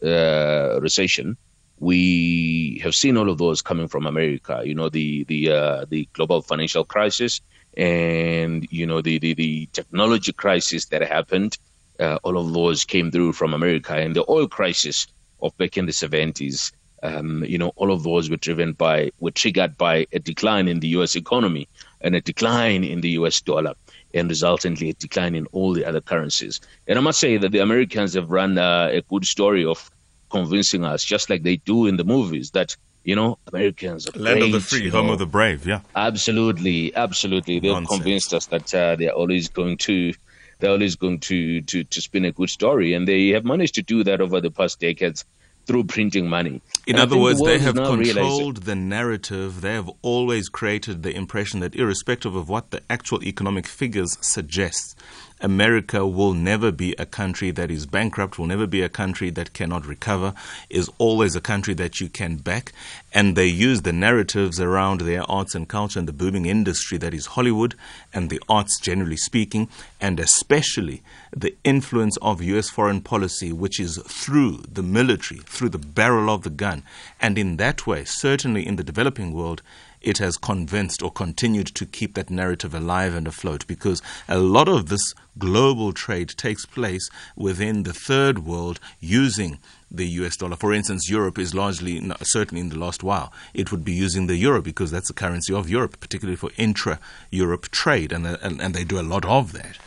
uh, 0.03 0.79
recession. 0.81 1.37
We 1.79 2.79
have 2.83 2.95
seen 2.95 3.17
all 3.17 3.29
of 3.29 3.37
those 3.37 3.61
coming 3.61 3.87
from 3.87 4.05
America. 4.05 4.61
You 4.63 4.75
know, 4.75 4.89
the 4.89 5.23
the 5.25 5.51
uh, 5.51 5.85
the 5.89 6.07
global 6.13 6.41
financial 6.41 6.85
crisis 6.85 7.41
and 7.77 8.65
you 8.71 8.85
know 8.85 9.01
the 9.01 9.19
the, 9.19 9.33
the 9.33 9.67
technology 9.73 10.31
crisis 10.31 10.85
that 10.85 11.01
happened 11.01 11.57
uh, 11.99 12.19
all 12.23 12.37
of 12.37 12.53
those 12.53 12.85
came 12.85 13.11
through 13.11 13.33
from 13.33 13.53
America, 13.53 13.95
and 13.95 14.15
the 14.15 14.25
oil 14.29 14.47
crisis 14.47 15.07
of 15.41 15.57
back 15.57 15.77
in 15.77 15.85
the 15.85 15.91
70s. 15.91 16.71
Um, 17.03 17.43
you 17.45 17.57
know, 17.57 17.71
all 17.75 17.91
of 17.91 18.03
those 18.03 18.29
were 18.29 18.37
driven 18.37 18.73
by, 18.73 19.11
were 19.19 19.31
triggered 19.31 19.77
by 19.77 20.07
a 20.11 20.19
decline 20.19 20.67
in 20.67 20.79
the 20.79 20.87
U.S. 20.89 21.15
economy 21.15 21.67
and 22.01 22.15
a 22.15 22.21
decline 22.21 22.83
in 22.83 23.01
the 23.01 23.09
U.S. 23.09 23.41
dollar, 23.41 23.73
and 24.13 24.29
resultantly 24.29 24.89
a 24.89 24.93
decline 24.93 25.35
in 25.35 25.45
all 25.47 25.73
the 25.73 25.85
other 25.85 26.01
currencies. 26.01 26.59
And 26.87 26.97
I 26.97 27.01
must 27.01 27.19
say 27.19 27.37
that 27.37 27.51
the 27.51 27.59
Americans 27.59 28.13
have 28.15 28.31
run 28.31 28.57
uh, 28.57 28.89
a 28.91 29.01
good 29.01 29.25
story 29.25 29.65
of 29.65 29.89
convincing 30.35 30.83
us, 30.93 31.01
just 31.13 31.25
like 31.29 31.41
they 31.43 31.57
do 31.71 31.77
in 31.89 31.95
the 32.01 32.07
movies, 32.15 32.47
that 32.51 32.69
you 33.09 33.15
know, 33.19 33.37
Americans 33.53 34.01
are 34.09 34.19
land 34.25 34.39
great, 34.39 34.47
of 34.47 34.51
the 34.51 34.59
free, 34.69 34.89
home 34.89 35.07
know. 35.07 35.13
of 35.13 35.19
the 35.19 35.31
brave. 35.37 35.59
Yeah, 35.71 35.81
Absolutely, 35.95 36.79
absolutely. 36.95 37.55
They've 37.59 37.71
Nonsense. 37.71 37.95
convinced 37.95 38.33
us 38.33 38.45
that 38.53 38.67
uh, 38.73 38.95
they're 38.99 39.17
always 39.21 39.45
going 39.59 39.77
to 39.89 40.13
they're 40.59 40.71
always 40.77 40.95
going 40.95 41.19
to, 41.29 41.61
to 41.69 41.83
to 41.93 42.01
spin 42.01 42.25
a 42.25 42.31
good 42.39 42.49
story, 42.49 42.89
and 42.95 43.07
they 43.07 43.23
have 43.35 43.45
managed 43.53 43.75
to 43.75 43.83
do 43.93 44.03
that 44.09 44.19
over 44.25 44.37
the 44.41 44.51
past 44.59 44.79
decades. 44.79 45.21
through 45.67 45.83
printing 45.83 46.27
money. 46.29 46.61
In 46.85 46.95
and 46.95 46.99
other 47.03 47.17
words, 47.17 47.39
the 47.39 47.45
they 47.49 47.59
have 47.59 47.75
controlled 47.75 48.57
the 48.69 48.75
narrative. 48.75 49.61
They 49.61 49.73
have 49.73 49.89
always 50.11 50.45
created 50.59 50.95
the 51.01 51.13
impression 51.23 51.59
that, 51.61 51.73
irrespective 51.75 52.35
of 52.35 52.45
what 52.53 52.69
the 52.73 52.81
actual 52.87 53.19
economic 53.23 53.65
figures 53.81 54.11
suggest, 54.21 54.95
America 55.41 56.07
will 56.07 56.33
never 56.33 56.71
be 56.71 56.93
a 56.93 57.05
country 57.05 57.51
that 57.51 57.69
is 57.69 57.85
bankrupt, 57.85 58.39
will 58.39 58.45
never 58.45 58.65
be 58.65 58.81
a 58.81 58.89
country 58.89 59.29
that 59.29 59.53
cannot 59.53 59.85
recover, 59.85 60.33
is 60.69 60.89
always 60.97 61.35
a 61.35 61.41
country 61.41 61.73
that 61.73 61.99
you 61.99 62.07
can 62.07 62.37
back. 62.37 62.71
And 63.13 63.35
they 63.35 63.47
use 63.47 63.81
the 63.81 63.93
narratives 63.93 64.59
around 64.59 65.01
their 65.01 65.29
arts 65.29 65.53
and 65.53 65.67
culture 65.67 65.99
and 65.99 66.07
the 66.07 66.13
booming 66.13 66.45
industry 66.45 66.97
that 66.99 67.13
is 67.13 67.27
Hollywood 67.27 67.75
and 68.13 68.29
the 68.29 68.41
arts 68.47 68.79
generally 68.79 69.17
speaking, 69.17 69.67
and 69.99 70.19
especially 70.19 71.03
the 71.35 71.55
influence 71.63 72.17
of 72.21 72.41
US 72.41 72.69
foreign 72.69 73.01
policy, 73.01 73.51
which 73.51 73.79
is 73.79 73.97
through 74.07 74.63
the 74.71 74.83
military, 74.83 75.41
through 75.41 75.69
the 75.69 75.77
barrel 75.77 76.29
of 76.29 76.43
the 76.43 76.49
gun. 76.49 76.83
And 77.19 77.37
in 77.37 77.57
that 77.57 77.85
way, 77.85 78.05
certainly 78.05 78.65
in 78.65 78.77
the 78.77 78.83
developing 78.83 79.33
world, 79.33 79.61
it 80.05 80.19
has 80.19 80.37
convinced 80.37 81.01
or 81.01 81.11
continued 81.11 81.67
to 81.67 81.85
keep 81.85 82.13
that 82.13 82.29
narrative 82.29 82.73
alive 82.73 83.15
and 83.15 83.27
afloat 83.27 83.65
because 83.67 84.01
a 84.29 84.37
lot 84.37 84.69
of 84.69 84.87
this 84.87 85.13
global 85.37 85.91
trade 85.91 86.29
takes 86.29 86.65
place 86.65 87.09
within 87.35 87.83
the 87.83 87.93
third 87.93 88.45
world 88.45 88.79
using 88.99 89.57
the 89.89 90.05
US 90.05 90.37
dollar. 90.37 90.55
For 90.55 90.73
instance, 90.73 91.09
Europe 91.09 91.39
is 91.39 91.53
largely, 91.55 92.11
certainly 92.21 92.61
in 92.61 92.69
the 92.69 92.77
last 92.77 93.03
while, 93.03 93.33
it 93.53 93.71
would 93.71 93.83
be 93.83 93.93
using 93.93 94.27
the 94.27 94.35
euro 94.35 94.61
because 94.61 94.91
that's 94.91 95.07
the 95.07 95.13
currency 95.13 95.53
of 95.53 95.69
Europe, 95.69 95.99
particularly 95.99 96.37
for 96.37 96.51
intra 96.55 96.99
Europe 97.31 97.69
trade, 97.71 98.11
and, 98.11 98.27
and, 98.27 98.61
and, 98.61 98.75
they 98.75 98.83
do 98.83 98.99
a 98.99 99.01
lot 99.01 99.25
of 99.25 99.53
that. 99.53 99.77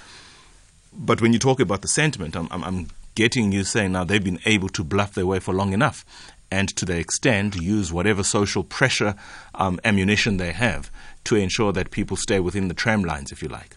But 0.93 1.21
when 1.21 1.33
you 1.33 1.39
talk 1.39 1.61
about 1.61 1.83
the 1.83 1.89
sentiment, 1.89 2.35
I'm, 2.35 2.49
I'm, 2.51 2.65
I'm 2.65 2.89
getting 3.15 3.53
you 3.53 3.65
saying 3.65 3.93
now 3.93 4.05
they've 4.05 4.23
been 4.23 4.41
able 4.47 4.69
to 4.71 4.83
bluff 4.85 5.15
their 5.15 5.27
way 5.27 5.39
for 5.39 5.53
long 5.53 5.73
enough 5.73 6.05
and 6.51 6.69
to 6.77 6.85
the 6.85 6.99
extent 6.99 7.57
use 7.57 7.93
whatever 7.93 8.23
social 8.23 8.65
pressure 8.65 9.15
um, 9.55 9.79
ammunition 9.85 10.37
they 10.37 10.53
have 10.53 10.91
to 11.25 11.37
ensure 11.37 11.73
that 11.73 11.91
people 11.91 12.17
stay 12.17 12.41
within 12.41 12.69
the 12.69 12.75
tram 12.75 13.05
lines, 13.05 13.33
if 13.33 13.43
you 13.43 13.49
like. 13.49 13.77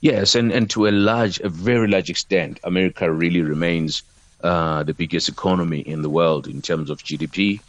Yes, 0.00 0.34
and, 0.34 0.52
and 0.52 0.68
to 0.70 0.86
a 0.88 0.90
large, 0.90 1.38
a 1.40 1.48
very 1.48 1.88
large 1.88 2.10
extent, 2.10 2.60
America 2.64 3.10
really 3.10 3.40
remains 3.40 4.02
uh, 4.42 4.82
the 4.82 4.92
biggest 4.92 5.28
economy 5.28 5.80
in 5.80 6.02
the 6.02 6.10
world 6.10 6.48
in 6.48 6.60
terms 6.60 6.90
of 6.90 7.02
GDP. 7.02 7.60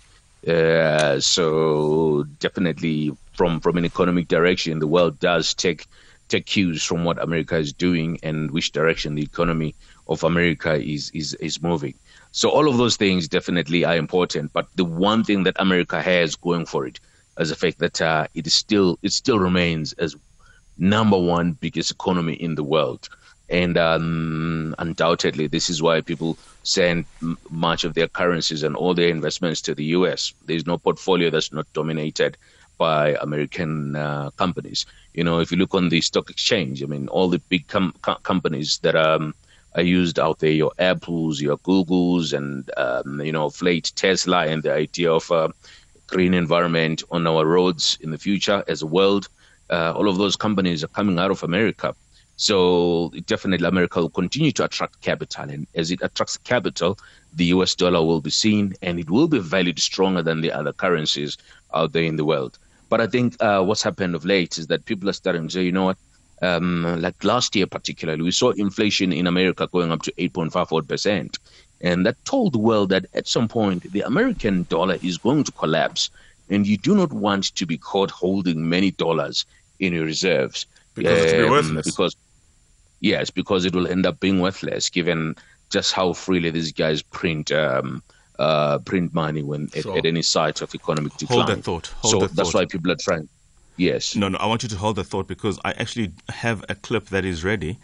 Uh, 0.48 1.20
so 1.20 2.24
definitely, 2.39 3.15
from 3.34 3.60
from 3.62 3.77
an 3.77 3.86
economic 3.86 4.27
direction, 4.27 4.79
the 4.79 4.88
world 4.88 5.20
does 5.20 5.53
take 5.53 5.86
take 6.27 6.46
cues 6.46 6.84
from 6.84 7.05
what 7.05 7.22
America 7.22 7.55
is 7.55 7.72
doing 7.72 8.20
and 8.24 8.51
which 8.51 8.72
direction 8.72 9.15
the 9.15 9.22
economy 9.22 9.75
of 10.08 10.24
America 10.24 10.74
is 10.74 11.12
is 11.12 11.36
is 11.36 11.62
moving. 11.62 11.93
So 12.34 12.50
all 12.50 12.68
of 12.68 12.78
those 12.78 12.98
things 12.98 13.28
definitely 13.28 13.86
are 13.86 13.96
important. 13.96 14.52
But 14.54 14.68
the 14.75 14.84
one 14.86 15.24
thing 15.24 15.44
that 15.44 15.56
America 15.60 16.02
has 16.02 16.36
going 16.36 16.66
for 16.66 16.88
it 16.88 17.00
is 17.40 17.50
the 17.50 17.56
fact 17.56 17.78
that 17.78 18.02
uh, 18.02 18.28
it 18.34 18.48
is 18.48 18.56
still 18.56 18.98
it 19.04 19.13
still 19.13 19.38
remains 19.38 19.94
as 19.94 20.16
number 20.78 21.18
one 21.18 21.54
biggest 21.54 21.92
economy 21.92 22.34
in 22.34 22.56
the 22.56 22.63
world. 22.63 23.08
And 23.50 23.78
um, 23.78 24.74
undoubtedly, 24.80 25.46
this 25.46 25.70
is 25.70 25.84
why 25.84 26.02
people 26.02 26.40
send 26.63 27.06
m- 27.22 27.38
much 27.52 27.84
of 27.84 27.94
their 27.94 28.08
currencies 28.08 28.63
and 28.63 28.75
all 28.75 28.96
their 28.96 29.10
investments 29.10 29.62
to 29.62 29.75
the 29.75 29.86
U.S. 29.98 30.34
There's 30.46 30.66
no 30.66 30.80
portfolio 30.80 31.30
that's 31.30 31.54
not 31.54 31.72
dominated 31.74 32.36
by 32.80 33.16
American 33.22 33.96
uh, 33.96 34.32
companies. 34.32 34.88
You 35.13 35.24
know, 35.24 35.40
if 35.40 35.52
you 35.52 35.58
look 35.58 35.75
on 35.75 35.90
the 35.90 36.02
stock 36.02 36.32
exchange, 36.32 36.82
I 36.82 36.88
mean, 36.88 37.10
all 37.10 37.30
the 37.30 37.38
big 37.50 37.68
com- 37.68 37.94
co- 38.02 38.24
companies 38.24 38.80
that 38.80 38.96
um, 38.96 39.36
are 39.75 39.82
used 39.82 40.20
out 40.20 40.39
there, 40.39 40.51
your 40.51 40.72
Apples, 40.80 41.42
your 41.42 41.58
Googles, 41.60 42.34
and 42.34 42.70
um, 42.77 43.22
you 43.22 43.32
know, 43.32 43.50
Fleet, 43.50 43.92
Tesla, 43.96 44.46
and 44.46 44.63
the 44.63 44.74
idea 44.74 45.12
of 45.12 45.30
a 45.32 45.51
green 46.08 46.34
environment 46.34 47.03
on 47.12 47.25
our 47.25 47.46
roads 47.46 47.98
in 48.01 48.12
the 48.12 48.18
future 48.18 48.63
as 48.68 48.82
a 48.82 48.88
world. 48.88 49.27
Uh, 49.70 49.94
all 49.94 50.10
of 50.10 50.18
those 50.18 50.36
companies 50.36 50.84
are 50.84 50.89
coming 50.89 51.18
out 51.18 51.32
of 51.32 51.44
America. 51.44 51.96
So 52.36 53.12
definitely, 53.25 53.68
America 53.68 54.01
will 54.01 54.10
continue 54.10 54.51
to 54.53 54.65
attract 54.65 55.01
capital, 55.01 55.50
and 55.50 55.68
as 55.75 55.92
it 55.92 56.01
attracts 56.01 56.38
capital, 56.38 56.98
the 57.34 57.46
U.S. 57.46 57.75
dollar 57.75 58.03
will 58.06 58.22
be 58.22 58.32
seen, 58.32 58.74
and 58.82 59.00
it 59.00 59.10
will 59.10 59.27
be 59.27 59.39
valued 59.39 59.80
stronger 59.80 60.22
than 60.22 60.42
the 60.42 60.51
other 60.51 60.74
currencies 60.74 61.38
out 61.74 61.94
there 61.94 62.03
in 62.03 62.15
the 62.15 62.25
world. 62.25 62.58
But 62.89 63.01
I 63.01 63.08
think 63.08 63.42
uh, 63.42 63.63
what's 63.63 63.84
happened 63.84 64.13
of 64.15 64.25
late 64.25 64.58
is 64.58 64.68
that 64.68 64.86
people 64.86 65.10
are 65.10 65.13
starting 65.13 65.48
to 65.48 65.53
say, 65.53 65.63
you 65.63 65.72
know 65.72 65.86
what, 65.86 65.98
um, 66.44 67.02
like 67.02 67.24
last 67.24 67.56
year 67.56 67.68
particularly, 67.68 68.22
we 68.22 68.32
saw 68.32 68.52
inflation 68.52 69.14
in 69.14 69.28
America 69.28 69.68
going 69.72 69.92
up 69.92 70.02
to 70.04 70.12
8.54%. 70.14 71.38
And 71.82 72.06
that 72.06 72.24
told 72.26 72.54
the 72.54 72.60
world 72.60 72.90
that 72.90 73.06
at 73.14 73.28
some 73.28 73.48
point 73.48 73.92
the 73.92 74.02
American 74.02 74.64
dollar 74.70 74.98
is 75.02 75.18
going 75.18 75.44
to 75.46 75.52
collapse. 75.52 76.10
And 76.50 76.68
you 76.68 76.78
do 76.78 76.96
not 76.96 77.14
want 77.14 77.56
to 77.56 77.66
be 77.66 77.78
caught 77.78 78.12
holding 78.12 78.70
many 78.70 78.92
dollars 78.92 79.46
in 79.80 79.94
your 79.94 80.06
reserves. 80.06 80.66
Because 80.96 81.34
um, 81.34 81.50
worthless. 81.50 81.86
Because, 81.86 82.16
yes, 83.00 83.30
because 83.30 83.66
it 83.66 83.74
will 83.74 83.88
end 83.88 84.06
up 84.06 84.20
being 84.20 84.40
worthless 84.40 84.90
given 84.90 85.36
just 85.70 85.94
how 85.94 86.14
freely 86.14 86.52
these 86.52 86.72
guys 86.72 87.02
print 87.02 87.52
um, 87.52 88.04
uh, 88.40 88.80
print 88.80 89.14
money 89.14 89.44
when 89.44 89.70
at, 89.76 89.86
at, 89.86 90.06
any 90.06 90.22
site 90.22 90.62
of 90.62 90.74
economic 90.76 91.16
decline. 91.18 91.40
Hold 91.40 91.50
that 91.50 91.64
thought. 91.64 91.88
Hold 92.02 92.12
so 92.12 92.20
that 92.20 92.36
that's 92.36 92.52
thought. 92.52 92.60
why 92.60 92.66
people 92.66 92.92
are 92.92 92.96
trying. 92.96 93.28
Yes. 93.77 94.15
No, 94.15 94.30
no, 94.30 94.38
I 94.38 94.46
want 94.46 94.63
you 94.63 94.70
to 94.70 94.77
hold 94.77 94.96
the 94.98 95.03
thought 95.03 95.27
because 95.27 95.60
I 95.63 95.72
actually 95.72 96.12
have 96.30 96.63
a 96.70 96.75
clip 96.75 97.08
that 97.08 97.25
is 97.25 97.44
ready 97.44 97.80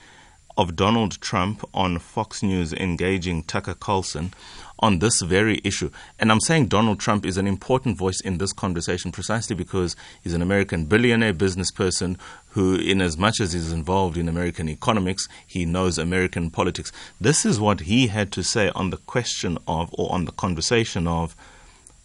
of 0.58 0.76
Donald 0.76 1.22
Trump 1.22 1.64
on 1.74 2.00
Fox 2.00 2.44
News 2.44 2.74
engaging 2.74 3.44
Tucker 3.44 3.74
Carlson 3.74 4.34
on 4.80 5.00
this 5.00 5.22
very 5.22 5.62
issue. 5.64 5.90
And 6.20 6.32
I'm 6.32 6.42
saying 6.42 6.68
Donald 6.68 7.00
Trump 7.00 7.26
is 7.26 7.38
an 7.38 7.48
important 7.48 7.98
voice 7.98 8.20
in 8.22 8.38
this 8.38 8.52
conversation 8.52 9.12
precisely 9.12 9.56
because 9.56 9.96
he's 10.22 10.34
an 10.34 10.42
American 10.42 10.86
billionaire 10.86 11.34
business 11.34 11.72
person 11.72 12.18
who, 12.50 12.76
in 12.76 13.02
as 13.02 13.18
much 13.18 13.40
as 13.40 13.54
he's 13.54 13.72
involved 13.72 14.18
in 14.18 14.28
American 14.28 14.68
economics, 14.68 15.28
he 15.48 15.66
knows 15.66 15.98
American 15.98 16.50
politics. 16.50 16.92
This 17.22 17.46
is 17.46 17.60
what 17.60 17.82
he 17.82 18.08
had 18.08 18.32
to 18.34 18.44
say 18.44 18.70
on 18.76 18.90
the 18.90 18.98
question 18.98 19.58
of, 19.68 19.90
or 19.94 20.12
on 20.12 20.26
the 20.26 20.32
conversation 20.34 21.08
of, 21.08 21.36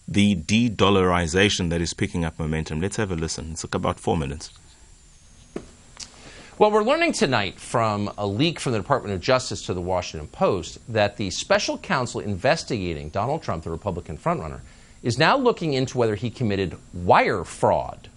the 0.07 0.35
de 0.35 0.69
dollarization 0.69 1.71
that 1.71 1.81
is 1.81 1.95
picking 1.95 2.25
up 2.25 2.39
momentum. 2.39 2.81
Let's 2.81 2.97
have 2.97 3.11
a 3.11 3.15
listen. 3.15 3.53
It's 3.53 3.65
about 3.65 3.99
four 3.99 4.17
minutes. 4.17 4.51
Well, 6.57 6.71
we're 6.71 6.85
learning 6.85 7.15
tonight 7.15 7.59
from 7.59 8.13
a 8.17 8.27
leak 8.27 8.61
from 8.61 8.73
the 8.73 8.79
Department 8.79 9.13
of 9.13 9.21
Justice 9.21 9.67
to 9.67 9.75
the 9.75 9.81
Washington 9.81 10.29
Post 10.29 10.79
that 10.93 11.17
the 11.17 11.31
special 11.31 11.79
counsel 11.79 12.21
investigating 12.21 13.09
Donald 13.09 13.43
Trump, 13.43 13.65
the 13.65 13.71
Republican 13.71 14.17
frontrunner, 14.17 14.61
is 15.03 15.19
now 15.19 15.37
looking 15.37 15.73
into 15.73 15.99
whether 15.99 16.15
he 16.15 16.31
committed 16.31 16.77
wire 16.93 17.43
fraud. 17.43 18.09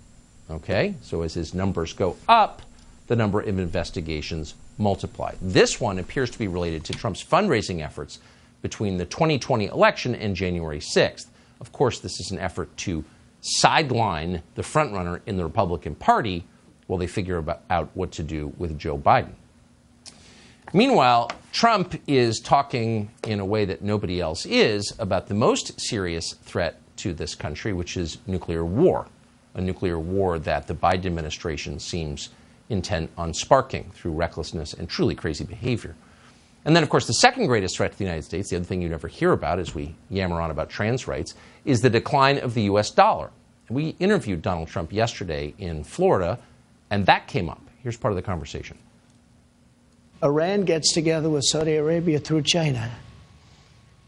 Okay? 0.52 0.94
So 1.02 1.24
as 1.24 1.34
his 1.34 1.56
numbers 1.56 1.94
go 1.94 2.16
up, 2.28 2.62
the 3.08 3.16
number 3.16 3.42
of 3.42 3.48
investigations 3.58 4.54
multiply. 4.78 5.34
This 5.42 5.82
one 5.82 5.98
appears 5.98 6.30
to 6.30 6.38
be 6.38 6.48
related 6.48 6.84
to 6.86 6.94
Trump's 6.94 7.24
fundraising 7.24 7.84
efforts 7.84 8.20
between 8.62 8.98
the 8.98 9.06
2020 9.06 9.66
election 9.66 10.14
and 10.14 10.36
January 10.36 10.80
6th. 10.80 11.26
Of 11.60 11.72
course, 11.72 12.00
this 12.00 12.20
is 12.20 12.32
an 12.32 12.40
effort 12.40 12.76
to 12.78 13.04
sideline 13.42 14.44
the 14.56 14.62
frontrunner 14.62 15.22
in 15.26 15.38
the 15.38 15.44
Republican 15.44 15.96
Party 15.96 16.46
while 16.88 17.00
they 17.00 17.08
figure 17.08 17.38
about, 17.38 17.62
out 17.70 17.90
what 17.94 18.12
to 18.14 18.24
do 18.24 18.54
with 18.58 18.78
Joe 18.78 18.98
Biden. 18.98 19.34
Meanwhile, 20.74 21.32
Trump 21.54 21.96
is 22.08 22.40
talking 22.40 23.10
in 23.26 23.40
a 23.40 23.46
way 23.46 23.66
that 23.66 23.82
nobody 23.82 24.20
else 24.20 24.46
is 24.46 24.94
about 25.00 25.28
the 25.28 25.34
most 25.34 25.80
serious 25.80 26.34
threat 26.44 26.80
to 26.98 27.14
this 27.14 27.36
country, 27.36 27.74
which 27.74 27.96
is 27.96 28.18
nuclear 28.28 28.66
war. 28.66 29.08
A 29.54 29.62
nuclear 29.62 29.98
war 29.98 30.40
that 30.40 30.68
the 30.68 30.76
Biden 30.76 31.06
administration 31.06 31.80
seems 31.80 32.30
intent 32.70 33.10
on 33.18 33.34
sparking 33.34 33.92
through 33.94 34.12
recklessness 34.12 34.74
and 34.74 34.90
truly 34.90 35.16
crazy 35.16 35.46
behavior. 35.46 35.96
And 36.68 36.76
then, 36.76 36.84
of 36.84 36.90
course, 36.90 37.08
the 37.08 37.14
second 37.14 37.48
greatest 37.48 37.78
threat 37.78 37.94
to 37.94 37.98
the 37.98 38.04
United 38.04 38.24
States, 38.24 38.50
the 38.50 38.58
other 38.58 38.66
thing 38.66 38.82
you 38.82 38.90
never 38.90 39.08
hear 39.08 39.32
about 39.32 39.58
as 39.58 39.74
we 39.74 39.96
yammer 40.10 40.42
on 40.42 40.52
about 40.52 40.70
trans 40.70 41.08
rights, 41.08 41.34
is 41.64 41.80
the 41.80 41.90
decline 41.90 42.40
of 42.40 42.56
the 42.56 42.64
US 42.64 42.92
dollar. 42.92 43.32
We 43.70 43.96
interviewed 44.00 44.42
Donald 44.42 44.68
Trump 44.68 44.92
yesterday 44.92 45.54
in 45.58 45.86
Florida, 45.86 46.38
and 46.90 47.06
that 47.06 47.28
came 47.28 47.50
up. 47.50 47.62
Here's 47.84 47.96
part 47.96 48.12
of 48.12 48.18
the 48.18 48.22
conversation. 48.22 48.78
Iran 50.22 50.66
gets 50.66 50.92
together 50.92 51.30
with 51.30 51.46
Saudi 51.46 51.76
Arabia 51.76 52.20
through 52.20 52.42
China. 52.42 52.92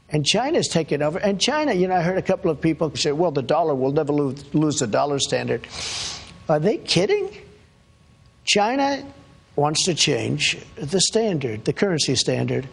And 0.10 0.26
China's 0.26 0.68
taken 0.68 1.02
over. 1.02 1.18
And 1.18 1.40
China, 1.40 1.74
you 1.74 1.88
know, 1.88 1.96
I 1.96 2.02
heard 2.02 2.18
a 2.18 2.22
couple 2.22 2.52
of 2.52 2.60
people 2.60 2.94
say, 2.94 3.14
well, 3.14 3.32
the 3.32 3.42
dollar 3.42 3.74
will 3.74 3.94
never 3.94 4.12
lose, 4.12 4.54
lose 4.54 4.80
the 4.80 4.88
dollar 4.88 5.20
standard. 5.20 5.66
Are 6.50 6.60
they 6.60 6.76
kidding? 6.76 7.30
China 8.44 9.06
wants 9.60 9.84
to 9.84 9.94
change 9.94 10.58
the 10.78 11.02
standard, 11.02 11.66
the 11.66 11.74
currency 11.74 12.16
standard. 12.16 12.68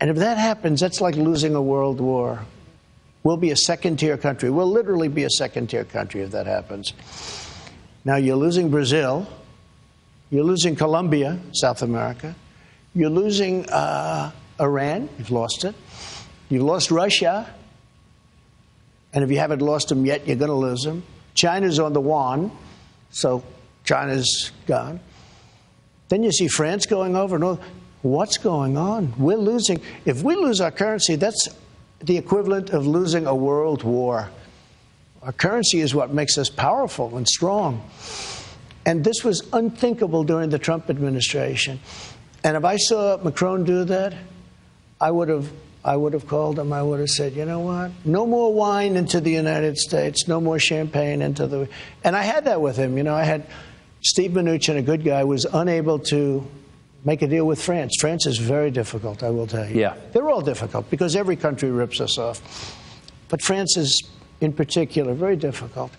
And 0.00 0.10
if 0.10 0.16
that 0.16 0.38
happens, 0.38 0.80
that's 0.80 1.00
like 1.00 1.14
losing 1.14 1.54
a 1.54 1.62
world 1.62 2.00
war. 2.00 2.44
We'll 3.22 3.36
be 3.36 3.52
a 3.52 3.56
second 3.56 3.98
tier 3.98 4.18
country. 4.18 4.50
We'll 4.50 4.70
literally 4.70 5.06
be 5.06 5.22
a 5.22 5.30
second 5.30 5.68
tier 5.68 5.84
country 5.84 6.22
if 6.22 6.32
that 6.32 6.46
happens. 6.46 6.92
Now, 8.04 8.16
you're 8.16 8.36
losing 8.36 8.70
Brazil. 8.70 9.26
You're 10.30 10.44
losing 10.44 10.74
Colombia, 10.74 11.38
South 11.52 11.80
America. 11.82 12.34
You're 12.92 13.08
losing 13.08 13.70
uh, 13.70 14.32
Iran. 14.60 15.08
You've 15.16 15.30
lost 15.30 15.64
it. 15.64 15.76
You've 16.48 16.64
lost 16.64 16.90
Russia, 16.90 17.48
and 19.12 19.22
if 19.22 19.30
you 19.30 19.38
haven't 19.38 19.62
lost 19.62 19.88
them 19.88 20.04
yet, 20.04 20.26
you're 20.26 20.36
going 20.36 20.50
to 20.50 20.54
lose 20.54 20.82
them. 20.82 21.04
China's 21.34 21.78
on 21.78 21.92
the 21.92 22.02
yuan, 22.02 22.50
so 23.10 23.44
China's 23.84 24.50
gone. 24.66 25.00
Then 26.08 26.22
you 26.22 26.32
see 26.32 26.48
France 26.48 26.86
going 26.86 27.16
over. 27.16 27.38
No, 27.38 27.58
what's 28.02 28.38
going 28.38 28.76
on? 28.76 29.14
We're 29.18 29.36
losing. 29.36 29.80
If 30.04 30.22
we 30.22 30.36
lose 30.36 30.60
our 30.60 30.70
currency, 30.70 31.16
that's 31.16 31.48
the 32.00 32.16
equivalent 32.16 32.70
of 32.70 32.86
losing 32.86 33.26
a 33.26 33.34
world 33.34 33.82
war. 33.82 34.30
Our 35.22 35.32
currency 35.32 35.80
is 35.80 35.94
what 35.94 36.12
makes 36.12 36.36
us 36.36 36.50
powerful 36.50 37.16
and 37.16 37.26
strong. 37.26 37.82
And 38.84 39.02
this 39.02 39.24
was 39.24 39.48
unthinkable 39.54 40.24
during 40.24 40.50
the 40.50 40.58
Trump 40.58 40.90
administration. 40.90 41.80
And 42.42 42.58
if 42.58 42.64
I 42.64 42.76
saw 42.76 43.16
Macron 43.16 43.64
do 43.64 43.84
that, 43.84 44.14
I 45.00 45.10
would 45.10 45.30
have 45.30 45.50
I 45.84 45.96
would 45.96 46.14
have 46.14 46.26
called 46.26 46.58
him. 46.58 46.72
I 46.72 46.82
would 46.82 46.98
have 47.00 47.10
said, 47.10 47.34
you 47.34 47.44
know 47.44 47.60
what? 47.60 47.90
No 48.06 48.26
more 48.26 48.54
wine 48.54 48.96
into 48.96 49.20
the 49.20 49.30
United 49.30 49.76
States. 49.76 50.26
No 50.26 50.40
more 50.40 50.58
champagne 50.58 51.20
into 51.20 51.46
the. 51.46 51.68
And 52.02 52.16
I 52.16 52.22
had 52.22 52.46
that 52.46 52.62
with 52.62 52.76
him. 52.76 52.96
You 52.96 53.02
know, 53.02 53.14
I 53.14 53.24
had 53.24 53.46
Steve 54.04 54.32
Mnuchin, 54.32 54.76
a 54.76 54.82
good 54.82 55.02
guy, 55.02 55.24
was 55.24 55.46
unable 55.46 55.98
to 55.98 56.46
make 57.06 57.22
a 57.22 57.26
deal 57.26 57.46
with 57.46 57.60
France. 57.60 57.96
France 57.98 58.26
is 58.26 58.36
very 58.36 58.70
difficult, 58.70 59.22
I 59.22 59.30
will 59.30 59.46
tell 59.46 59.66
you. 59.66 59.80
Yeah. 59.80 59.96
They're 60.12 60.28
all 60.28 60.42
difficult 60.42 60.90
because 60.90 61.16
every 61.16 61.36
country 61.36 61.70
rips 61.70 62.00
us 62.02 62.18
off. 62.18 62.76
But 63.30 63.40
France 63.40 63.78
is, 63.78 64.02
in 64.42 64.52
particular, 64.52 65.14
very 65.14 65.36
difficult. 65.36 65.90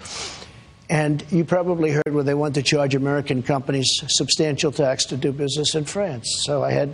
And 0.87 1.25
you 1.31 1.43
probably 1.43 1.89
heard 1.89 2.13
where 2.13 2.23
they 2.23 2.35
want 2.35 2.53
to 2.55 2.61
charge 2.61 2.93
American 2.93 3.41
companies 3.41 4.03
substantial 4.07 4.71
tax 4.71 5.05
to 5.05 5.17
do 5.17 5.31
business 5.31 5.73
in 5.73 5.85
France. 5.85 6.43
So 6.45 6.63
I 6.63 6.71
had 6.71 6.93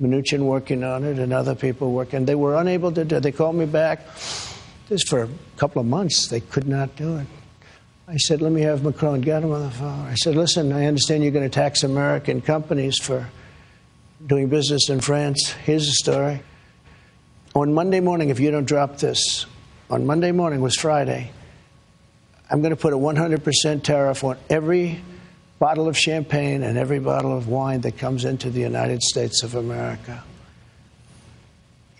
Mnuchin 0.00 0.40
working 0.40 0.84
on 0.84 1.04
it 1.04 1.18
and 1.18 1.32
other 1.32 1.54
people 1.54 1.92
working. 1.92 2.26
They 2.26 2.34
were 2.34 2.56
unable 2.56 2.92
to 2.92 3.04
do 3.06 3.16
it. 3.16 3.20
They 3.20 3.32
called 3.32 3.56
me 3.56 3.64
back. 3.64 4.04
This 4.90 5.02
for 5.04 5.22
a 5.22 5.28
couple 5.56 5.80
of 5.80 5.86
months. 5.86 6.28
They 6.28 6.40
could 6.40 6.68
not 6.68 6.96
do 6.96 7.16
it. 7.16 7.26
I 8.10 8.16
said, 8.16 8.42
let 8.42 8.50
me 8.50 8.62
have 8.62 8.82
Macron 8.82 9.20
get 9.20 9.44
him 9.44 9.52
on 9.52 9.62
the 9.62 9.70
phone. 9.70 10.06
I 10.06 10.14
said, 10.14 10.34
listen, 10.34 10.72
I 10.72 10.86
understand 10.86 11.22
you're 11.22 11.30
going 11.30 11.48
to 11.48 11.54
tax 11.54 11.84
American 11.84 12.40
companies 12.40 12.98
for 12.98 13.28
doing 14.26 14.48
business 14.48 14.88
in 14.88 15.00
France. 15.00 15.52
Here's 15.64 15.86
the 15.86 15.92
story. 15.92 16.42
On 17.54 17.72
Monday 17.72 18.00
morning, 18.00 18.30
if 18.30 18.40
you 18.40 18.50
don't 18.50 18.64
drop 18.64 18.98
this, 18.98 19.46
on 19.90 20.06
Monday 20.06 20.32
morning 20.32 20.60
was 20.60 20.74
Friday, 20.74 21.30
I'm 22.50 22.60
going 22.62 22.70
to 22.70 22.76
put 22.76 22.92
a 22.92 22.96
100% 22.96 23.84
tariff 23.84 24.24
on 24.24 24.38
every 24.48 25.00
bottle 25.60 25.86
of 25.86 25.96
champagne 25.96 26.64
and 26.64 26.76
every 26.76 26.98
bottle 26.98 27.36
of 27.36 27.46
wine 27.46 27.82
that 27.82 27.96
comes 27.96 28.24
into 28.24 28.50
the 28.50 28.60
United 28.60 29.04
States 29.04 29.44
of 29.44 29.54
America. 29.54 30.24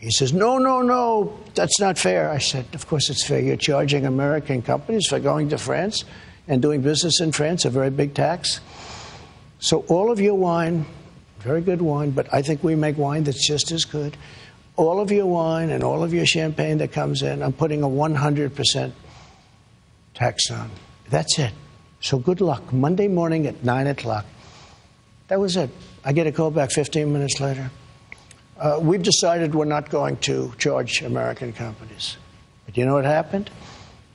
He 0.00 0.10
says, 0.10 0.32
No, 0.32 0.56
no, 0.56 0.80
no, 0.80 1.38
that's 1.54 1.78
not 1.78 1.98
fair. 1.98 2.30
I 2.30 2.38
said, 2.38 2.66
Of 2.72 2.86
course 2.88 3.10
it's 3.10 3.22
fair. 3.22 3.38
You're 3.38 3.56
charging 3.56 4.06
American 4.06 4.62
companies 4.62 5.06
for 5.06 5.20
going 5.20 5.50
to 5.50 5.58
France 5.58 6.04
and 6.48 6.62
doing 6.62 6.80
business 6.80 7.20
in 7.20 7.32
France, 7.32 7.66
a 7.66 7.70
very 7.70 7.90
big 7.90 8.14
tax. 8.14 8.60
So 9.58 9.84
all 9.88 10.10
of 10.10 10.18
your 10.18 10.34
wine, 10.34 10.86
very 11.40 11.60
good 11.60 11.82
wine, 11.82 12.10
but 12.12 12.32
I 12.32 12.40
think 12.40 12.64
we 12.64 12.74
make 12.74 12.96
wine 12.96 13.24
that's 13.24 13.46
just 13.46 13.70
as 13.72 13.84
good. 13.84 14.16
All 14.76 15.00
of 15.00 15.12
your 15.12 15.26
wine 15.26 15.68
and 15.68 15.84
all 15.84 16.02
of 16.02 16.14
your 16.14 16.24
champagne 16.24 16.78
that 16.78 16.92
comes 16.92 17.22
in, 17.22 17.42
I'm 17.42 17.52
putting 17.52 17.82
a 17.82 17.88
100% 17.88 18.92
tax 20.14 20.50
on. 20.50 20.70
That's 21.10 21.38
it. 21.38 21.52
So 22.00 22.18
good 22.18 22.40
luck. 22.40 22.72
Monday 22.72 23.06
morning 23.06 23.46
at 23.46 23.62
9 23.62 23.86
o'clock. 23.88 24.24
That 25.28 25.38
was 25.38 25.58
it. 25.58 25.68
I 26.02 26.14
get 26.14 26.26
a 26.26 26.32
call 26.32 26.50
back 26.50 26.70
15 26.70 27.12
minutes 27.12 27.38
later. 27.38 27.70
Uh, 28.60 28.78
we've 28.78 29.02
decided 29.02 29.54
we're 29.54 29.64
not 29.64 29.88
going 29.88 30.18
to 30.18 30.52
charge 30.58 31.00
American 31.00 31.50
companies. 31.50 32.18
But 32.66 32.76
you 32.76 32.84
know 32.84 32.92
what 32.92 33.06
happened? 33.06 33.48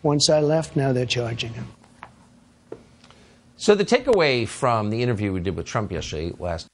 Once 0.04 0.30
I 0.30 0.40
left, 0.40 0.75
now 0.75 0.94
they're 0.94 1.08
charging 1.08 1.52
them. 1.54 1.68
So 3.58 3.74
the 3.74 3.84
takeaway 3.84 4.48
from 4.48 4.92
the 4.92 5.02
interview 5.02 5.34
we 5.34 5.40
did 5.40 5.56
with 5.56 5.66
Trump 5.66 5.92
yesterday, 5.92 6.32
last 6.38 6.68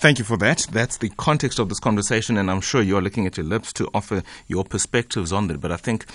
Thank 0.00 0.18
you 0.18 0.24
for 0.24 0.38
that. 0.38 0.66
That's 0.72 0.96
the 0.96 1.10
context 1.10 1.58
of 1.58 1.68
this 1.68 1.78
conversation, 1.78 2.38
and 2.38 2.50
I'm 2.50 2.62
sure 2.62 2.80
you're 2.80 3.02
looking 3.02 3.26
at 3.26 3.36
your 3.36 3.44
lips 3.44 3.70
to 3.74 3.90
offer 3.92 4.22
your 4.46 4.64
perspectives 4.64 5.30
on 5.30 5.48
that. 5.48 5.60
But 5.60 5.72
I 5.72 5.76
think 5.76 6.06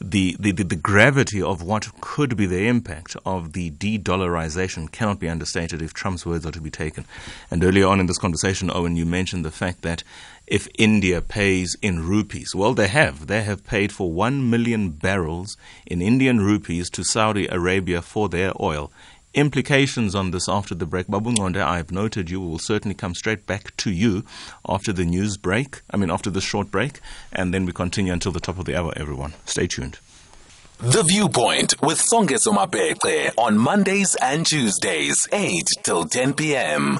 the, 0.00 0.36
the, 0.38 0.52
the, 0.52 0.62
the 0.62 0.76
gravity 0.76 1.42
of 1.42 1.60
what 1.60 1.88
could 2.00 2.36
be 2.36 2.46
the 2.46 2.68
impact 2.68 3.16
of 3.26 3.52
the 3.52 3.70
de 3.70 3.98
dollarization 3.98 4.92
cannot 4.92 5.18
be 5.18 5.28
understated 5.28 5.82
if 5.82 5.92
Trump's 5.92 6.24
words 6.24 6.46
are 6.46 6.52
to 6.52 6.60
be 6.60 6.70
taken. 6.70 7.04
And 7.50 7.64
earlier 7.64 7.88
on 7.88 7.98
in 7.98 8.06
this 8.06 8.16
conversation, 8.16 8.70
Owen, 8.72 8.94
you 8.94 9.04
mentioned 9.04 9.44
the 9.44 9.50
fact 9.50 9.82
that 9.82 10.04
if 10.46 10.68
India 10.78 11.20
pays 11.20 11.76
in 11.82 12.06
rupees. 12.06 12.54
Well, 12.54 12.74
they 12.74 12.86
have. 12.86 13.26
They 13.26 13.42
have 13.42 13.64
paid 13.64 13.90
for 13.90 14.12
1 14.12 14.50
million 14.50 14.90
barrels 14.90 15.56
in 15.84 16.00
Indian 16.00 16.40
rupees 16.40 16.88
to 16.90 17.02
Saudi 17.02 17.48
Arabia 17.48 18.02
for 18.02 18.28
their 18.28 18.52
oil 18.60 18.92
implications 19.34 20.14
on 20.14 20.30
this 20.30 20.48
after 20.48 20.74
the 20.74 20.86
break. 20.86 21.08
Babu 21.08 21.32
Ngonde, 21.32 21.62
I've 21.62 21.90
noted 21.90 22.30
you 22.30 22.40
will 22.40 22.58
certainly 22.58 22.94
come 22.94 23.14
straight 23.14 23.46
back 23.46 23.76
to 23.78 23.90
you 23.90 24.24
after 24.68 24.92
the 24.92 25.04
news 25.04 25.36
break, 25.36 25.82
I 25.90 25.96
mean, 25.96 26.10
after 26.10 26.30
the 26.30 26.40
short 26.40 26.70
break, 26.70 27.00
and 27.32 27.52
then 27.52 27.66
we 27.66 27.72
continue 27.72 28.12
until 28.12 28.32
the 28.32 28.40
top 28.40 28.58
of 28.58 28.64
the 28.64 28.76
hour, 28.76 28.92
everyone. 28.96 29.34
Stay 29.46 29.66
tuned. 29.66 29.98
The 30.78 31.04
Viewpoint 31.04 31.80
with 31.80 32.02
Songezo 32.02 32.52
Mabece 32.52 33.30
on 33.38 33.56
Mondays 33.56 34.16
and 34.16 34.44
Tuesdays, 34.44 35.28
8 35.32 35.52
till 35.84 36.04
10 36.06 36.34
p.m. 36.34 36.98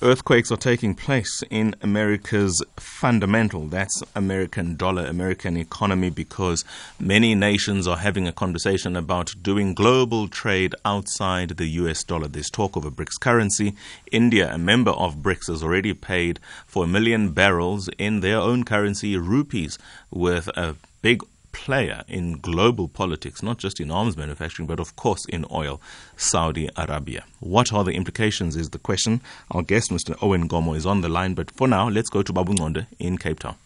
Earthquakes 0.00 0.52
are 0.52 0.56
taking 0.56 0.94
place 0.94 1.42
in 1.50 1.74
America's 1.82 2.62
fundamental, 2.76 3.66
that's 3.66 4.00
American 4.14 4.76
dollar, 4.76 5.04
American 5.04 5.56
economy, 5.56 6.08
because 6.08 6.64
many 7.00 7.34
nations 7.34 7.88
are 7.88 7.96
having 7.96 8.28
a 8.28 8.32
conversation 8.32 8.94
about 8.94 9.34
doing 9.42 9.74
global 9.74 10.28
trade 10.28 10.72
outside 10.84 11.56
the 11.56 11.66
US 11.66 12.04
dollar. 12.04 12.28
There's 12.28 12.48
talk 12.48 12.76
of 12.76 12.84
a 12.84 12.92
BRICS 12.92 13.18
currency. 13.18 13.74
India, 14.12 14.54
a 14.54 14.58
member 14.58 14.92
of 14.92 15.16
BRICS, 15.16 15.48
has 15.48 15.64
already 15.64 15.94
paid 15.94 16.38
for 16.64 16.84
a 16.84 16.86
million 16.86 17.32
barrels 17.32 17.88
in 17.98 18.20
their 18.20 18.38
own 18.38 18.62
currency, 18.62 19.16
rupees, 19.16 19.80
with 20.12 20.46
a 20.56 20.76
big 21.02 21.24
player 21.52 22.02
in 22.08 22.38
global 22.38 22.88
politics, 22.88 23.42
not 23.42 23.58
just 23.58 23.80
in 23.80 23.90
arms 23.90 24.16
manufacturing, 24.16 24.66
but 24.66 24.80
of 24.80 24.96
course 24.96 25.24
in 25.26 25.44
oil, 25.50 25.80
Saudi 26.16 26.68
Arabia. 26.76 27.24
What 27.40 27.72
are 27.72 27.84
the 27.84 27.92
implications 27.92 28.56
is 28.56 28.70
the 28.70 28.78
question. 28.78 29.20
Our 29.50 29.62
guest, 29.62 29.90
Mr. 29.90 30.16
Owen 30.22 30.48
Nkomo, 30.48 30.76
is 30.76 30.86
on 30.86 31.00
the 31.00 31.08
line, 31.08 31.34
but 31.34 31.50
for 31.50 31.68
now, 31.68 31.88
let's 31.88 32.10
go 32.10 32.22
to 32.22 32.32
Babu 32.32 32.54
Ngonde 32.54 32.86
in 32.98 33.18
Cape 33.18 33.40
Town. 33.40 33.56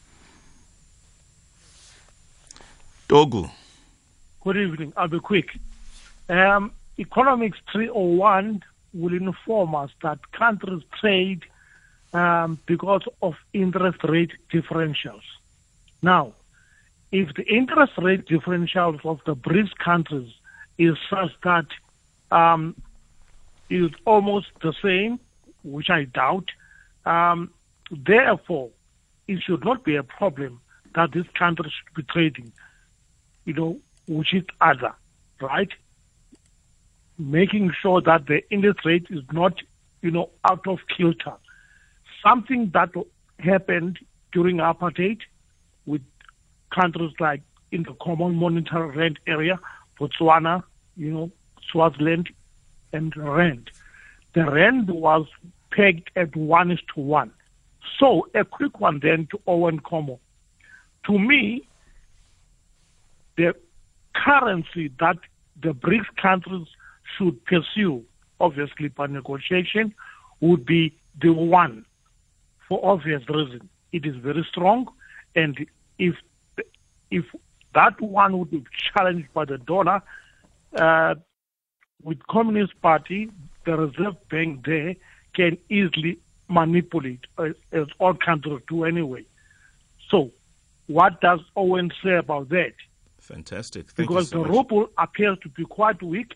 Dogu. 3.09 3.51
Good 4.42 4.57
evening. 4.57 4.92
I'll 4.97 5.09
be 5.09 5.21
quick. 5.21 5.51
Um, 6.29 6.73
Economics 6.99 7.59
301 7.73 8.62
will 8.95 9.14
inform 9.14 9.75
us 9.75 9.90
that 10.03 10.33
countries 10.33 10.83
trade 10.99 11.45
um, 12.12 12.59
because 12.66 13.03
of 13.23 13.35
interest 13.53 14.03
rate 14.05 14.33
differentials. 14.53 15.23
Now, 16.03 16.33
if 17.12 17.35
the 17.35 17.44
interest 17.44 17.92
rate 17.98 18.27
differentials 18.27 19.05
of 19.05 19.20
the 19.27 19.37
BRICS 19.37 19.77
countries 19.77 20.33
is 20.79 20.96
such 21.11 21.31
that 21.44 21.66
um, 22.31 22.75
is 23.68 23.90
almost 24.07 24.48
the 24.62 24.72
same, 24.83 25.20
which 25.62 25.90
I 25.90 26.05
doubt, 26.05 26.46
um, 27.05 27.51
therefore, 27.90 28.70
it 29.29 29.42
should 29.42 29.64
not 29.64 29.85
be 29.85 29.96
a 29.96 30.03
problem 30.03 30.61
that 30.94 31.12
these 31.12 31.29
countries 31.38 31.72
should 31.72 31.94
be 31.94 32.03
trading, 32.11 32.53
you 33.44 33.53
know, 33.53 33.79
with 34.09 34.27
each 34.33 34.48
other, 34.61 34.94
right? 35.40 35.70
Making 37.18 37.72
sure 37.81 38.01
that 38.01 38.27
the 38.27 38.42
interest 38.51 38.81
rate 38.87 39.07
is 39.11 39.22
not, 39.33 39.55
you 40.01 40.11
know, 40.11 40.31
out 40.44 40.66
of 40.66 40.79
kilter. 40.96 41.35
Something 42.22 42.70
that 42.72 42.90
happened 43.38 43.98
during 44.33 44.57
apartheid 44.57 45.20
with 45.87 46.03
countries 46.75 47.13
like 47.21 47.43
in 47.71 47.83
the 47.85 47.95
common 48.03 48.35
monetary 48.35 48.97
rand 48.97 49.19
area, 49.27 49.59
Botswana, 49.99 50.63
you 50.97 51.11
know, 51.13 51.31
Swaziland, 51.71 52.29
and 52.93 53.17
rand. 53.17 53.71
The 54.35 54.45
rand 54.45 54.91
was 54.91 55.27
pegged 55.71 56.11
at 56.17 56.35
one 56.37 56.71
is 56.71 56.81
to 56.95 57.01
one. 57.01 57.33
So 57.99 58.27
a 58.35 58.45
quick 58.45 58.81
one 58.81 59.01
then 59.03 59.29
to 59.31 59.41
Owen 59.47 59.81
Nkomo. 59.81 60.19
To 61.07 61.19
me, 61.19 61.67
the 63.37 63.55
currency 64.15 64.93
that 65.01 65.17
the 65.63 65.71
BRICS 65.71 66.17
countries 66.21 66.67
should 67.17 67.45
pursue, 67.45 68.05
obviously 68.41 68.89
by 68.89 69.07
negotiation, 69.07 69.95
would 70.41 70.65
be 70.67 70.95
the 71.21 71.33
one 71.33 71.85
for 72.69 72.85
obvious 72.85 73.23
reason. 73.29 73.69
It 73.93 74.07
is 74.07 74.17
very 74.17 74.47
strong, 74.51 74.89
and 75.35 75.67
if 75.99 76.15
if 77.12 77.27
that 77.75 78.01
one 78.01 78.38
would 78.38 78.51
be 78.51 78.64
challenged 78.92 79.33
by 79.35 79.44
the 79.44 79.59
dollar, 79.59 80.03
uh, 80.75 81.14
with 82.03 82.27
Communist 82.27 82.81
Party, 82.81 83.31
the 83.64 83.77
Reserve 83.77 84.16
Bank 84.29 84.64
there 84.64 84.96
can 85.35 85.59
easily 85.68 86.18
manipulate, 86.48 87.20
uh, 87.38 87.51
as 87.70 87.87
all 87.98 88.14
countries 88.14 88.61
do 88.66 88.85
anyway. 88.85 89.25
So, 90.09 90.33
what 90.87 91.20
does 91.20 91.40
Owen 91.55 91.92
say 92.03 92.16
about 92.16 92.48
that? 92.48 92.72
Fantastic. 93.20 93.90
Thank 93.90 94.09
because 94.09 94.31
so 94.31 94.38
the 94.38 94.48
much. 94.48 94.51
ruble 94.51 94.88
appears 94.98 95.38
to 95.42 95.48
be 95.51 95.64
quite 95.64 96.03
weak. 96.03 96.35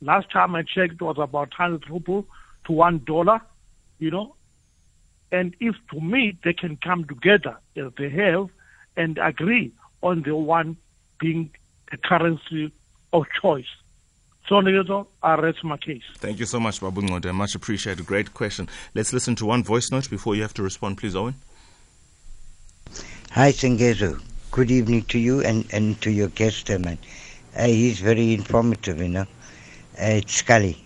Last 0.00 0.30
time 0.30 0.54
I 0.54 0.62
checked, 0.62 0.94
it 0.94 1.02
was 1.02 1.16
about 1.18 1.50
100 1.56 1.88
ruble 1.88 2.26
to 2.66 2.72
one 2.72 3.02
dollar, 3.04 3.40
you 3.98 4.10
know. 4.10 4.34
And 5.30 5.54
if 5.60 5.76
to 5.92 6.00
me 6.00 6.36
they 6.42 6.54
can 6.54 6.76
come 6.76 7.04
together 7.04 7.56
as 7.76 7.92
they 7.96 8.08
have 8.08 8.48
and 8.96 9.18
agree 9.18 9.72
on 10.02 10.22
the 10.22 10.34
one 10.34 10.76
being 11.18 11.50
the 11.90 11.96
currency 11.96 12.72
of 13.12 13.24
choice. 13.40 13.66
So, 14.48 15.06
I 15.22 15.34
rest 15.34 15.62
my 15.62 15.76
case. 15.76 16.02
Thank 16.16 16.38
you 16.38 16.46
so 16.46 16.58
much, 16.58 16.80
Babu 16.80 17.02
Ngonde. 17.02 17.34
Much 17.34 17.54
appreciated. 17.54 18.06
Great 18.06 18.32
question. 18.32 18.66
Let's 18.94 19.12
listen 19.12 19.34
to 19.36 19.46
one 19.46 19.62
voice 19.62 19.90
note 19.90 20.08
before 20.08 20.36
you 20.36 20.42
have 20.42 20.54
to 20.54 20.62
respond, 20.62 20.96
please, 20.96 21.14
Owen. 21.14 21.34
Hi, 23.32 23.52
Sengezo. 23.52 24.22
Good 24.50 24.70
evening 24.70 25.02
to 25.04 25.18
you 25.18 25.42
and, 25.42 25.66
and 25.70 26.00
to 26.00 26.10
your 26.10 26.28
guest, 26.28 26.70
uh, 26.70 26.78
man. 26.78 26.96
Uh, 27.54 27.66
he's 27.66 28.00
very 28.00 28.32
informative, 28.32 29.02
you 29.02 29.08
know. 29.08 29.26
Uh, 30.00 30.16
it's 30.16 30.36
Scully. 30.36 30.82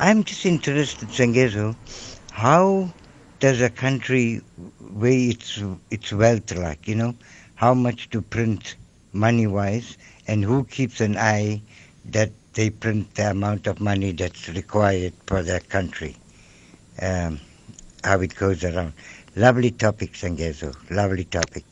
I'm 0.00 0.24
just 0.24 0.44
interested, 0.44 1.08
Sengezo, 1.10 1.76
how 2.32 2.92
does 3.38 3.60
a 3.60 3.70
country 3.70 4.40
weigh 4.80 5.26
its, 5.26 5.62
its 5.90 6.12
wealth 6.12 6.52
like, 6.56 6.88
you 6.88 6.96
know? 6.96 7.14
How 7.62 7.74
much 7.74 8.10
to 8.10 8.20
print 8.20 8.74
money-wise 9.12 9.96
and 10.26 10.42
who 10.42 10.64
keeps 10.64 11.00
an 11.00 11.16
eye 11.16 11.62
that 12.06 12.32
they 12.54 12.70
print 12.70 13.14
the 13.14 13.30
amount 13.30 13.68
of 13.68 13.78
money 13.78 14.10
that's 14.10 14.48
required 14.48 15.12
for 15.28 15.44
their 15.44 15.60
country? 15.60 16.16
Um, 17.00 17.38
how 18.02 18.20
it 18.20 18.34
goes 18.34 18.64
around. 18.64 18.94
Lovely 19.36 19.70
topic, 19.70 20.14
Sengezo. 20.14 20.74
Lovely 20.90 21.22
topic. 21.24 21.64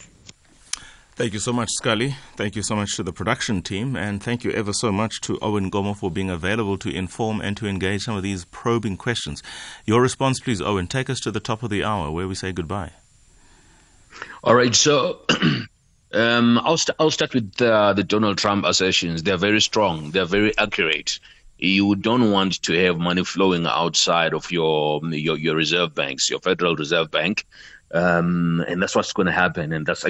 Thank 1.16 1.33
you 1.33 1.40
so 1.40 1.53
much, 1.53 1.70
Scully. 1.72 2.14
Thank 2.37 2.55
you 2.55 2.62
so 2.62 2.76
much 2.76 2.94
to 2.94 3.03
the 3.03 3.12
production 3.12 3.61
team. 3.61 3.96
And 3.96 4.22
thank 4.22 4.44
you 4.44 4.53
ever 4.53 4.72
so 4.72 4.92
much 4.92 5.20
to 5.22 5.40
Owen 5.42 5.72
Nkomo 5.72 5.96
for 5.96 6.09
being 6.09 6.31
available 6.31 6.79
to 6.79 6.94
inform 6.94 7.40
and 7.40 7.57
to 7.57 7.66
engage 7.66 8.03
some 8.03 8.14
of 8.14 8.22
these 8.22 8.44
probing 8.44 8.96
questions. 8.96 9.42
Your 9.87 10.00
response, 10.00 10.38
please, 10.38 10.61
Owen. 10.62 10.87
Take 10.87 11.11
us 11.11 11.18
to 11.22 11.33
the 11.33 11.40
top 11.40 11.64
of 11.64 11.70
the 11.70 11.83
hour 11.83 12.12
where 12.12 12.29
we 12.29 12.37
say 12.37 12.53
goodbye. 12.53 12.92
All 14.44 14.55
right. 14.55 14.72
So. 14.72 15.22
Um, 16.12 16.59
I'll, 16.64 16.77
st- 16.77 16.96
I'll 16.99 17.11
start 17.11 17.35
with 17.35 17.61
uh, 17.62 17.92
the 17.92 18.03
Donald 18.03 18.38
Trump 18.38 18.64
assertions. 18.64 19.23
They're 19.23 19.37
very 19.37 19.61
strong. 19.61 20.11
They're 20.11 20.25
very 20.25 20.57
accurate. 20.59 21.18
You 21.59 21.94
don't 21.94 22.33
want 22.33 22.62
to 22.62 22.85
have 22.85 22.99
money 22.99 23.23
flowing 23.23 23.66
outside 23.66 24.33
of 24.35 24.51
your 24.51 25.01
your, 25.05 25.37
your 25.37 25.55
reserve 25.55 25.94
banks, 25.94 26.31
your 26.31 26.40
Federal 26.40 26.75
Reserve 26.75 27.11
Bank, 27.11 27.46
um, 27.92 28.64
and 28.66 28.83
that's 28.83 28.96
what's 28.96 29.12
going 29.12 29.27
to 29.27 29.33
happen. 29.33 29.73
And 29.73 29.85
that's 29.85 30.05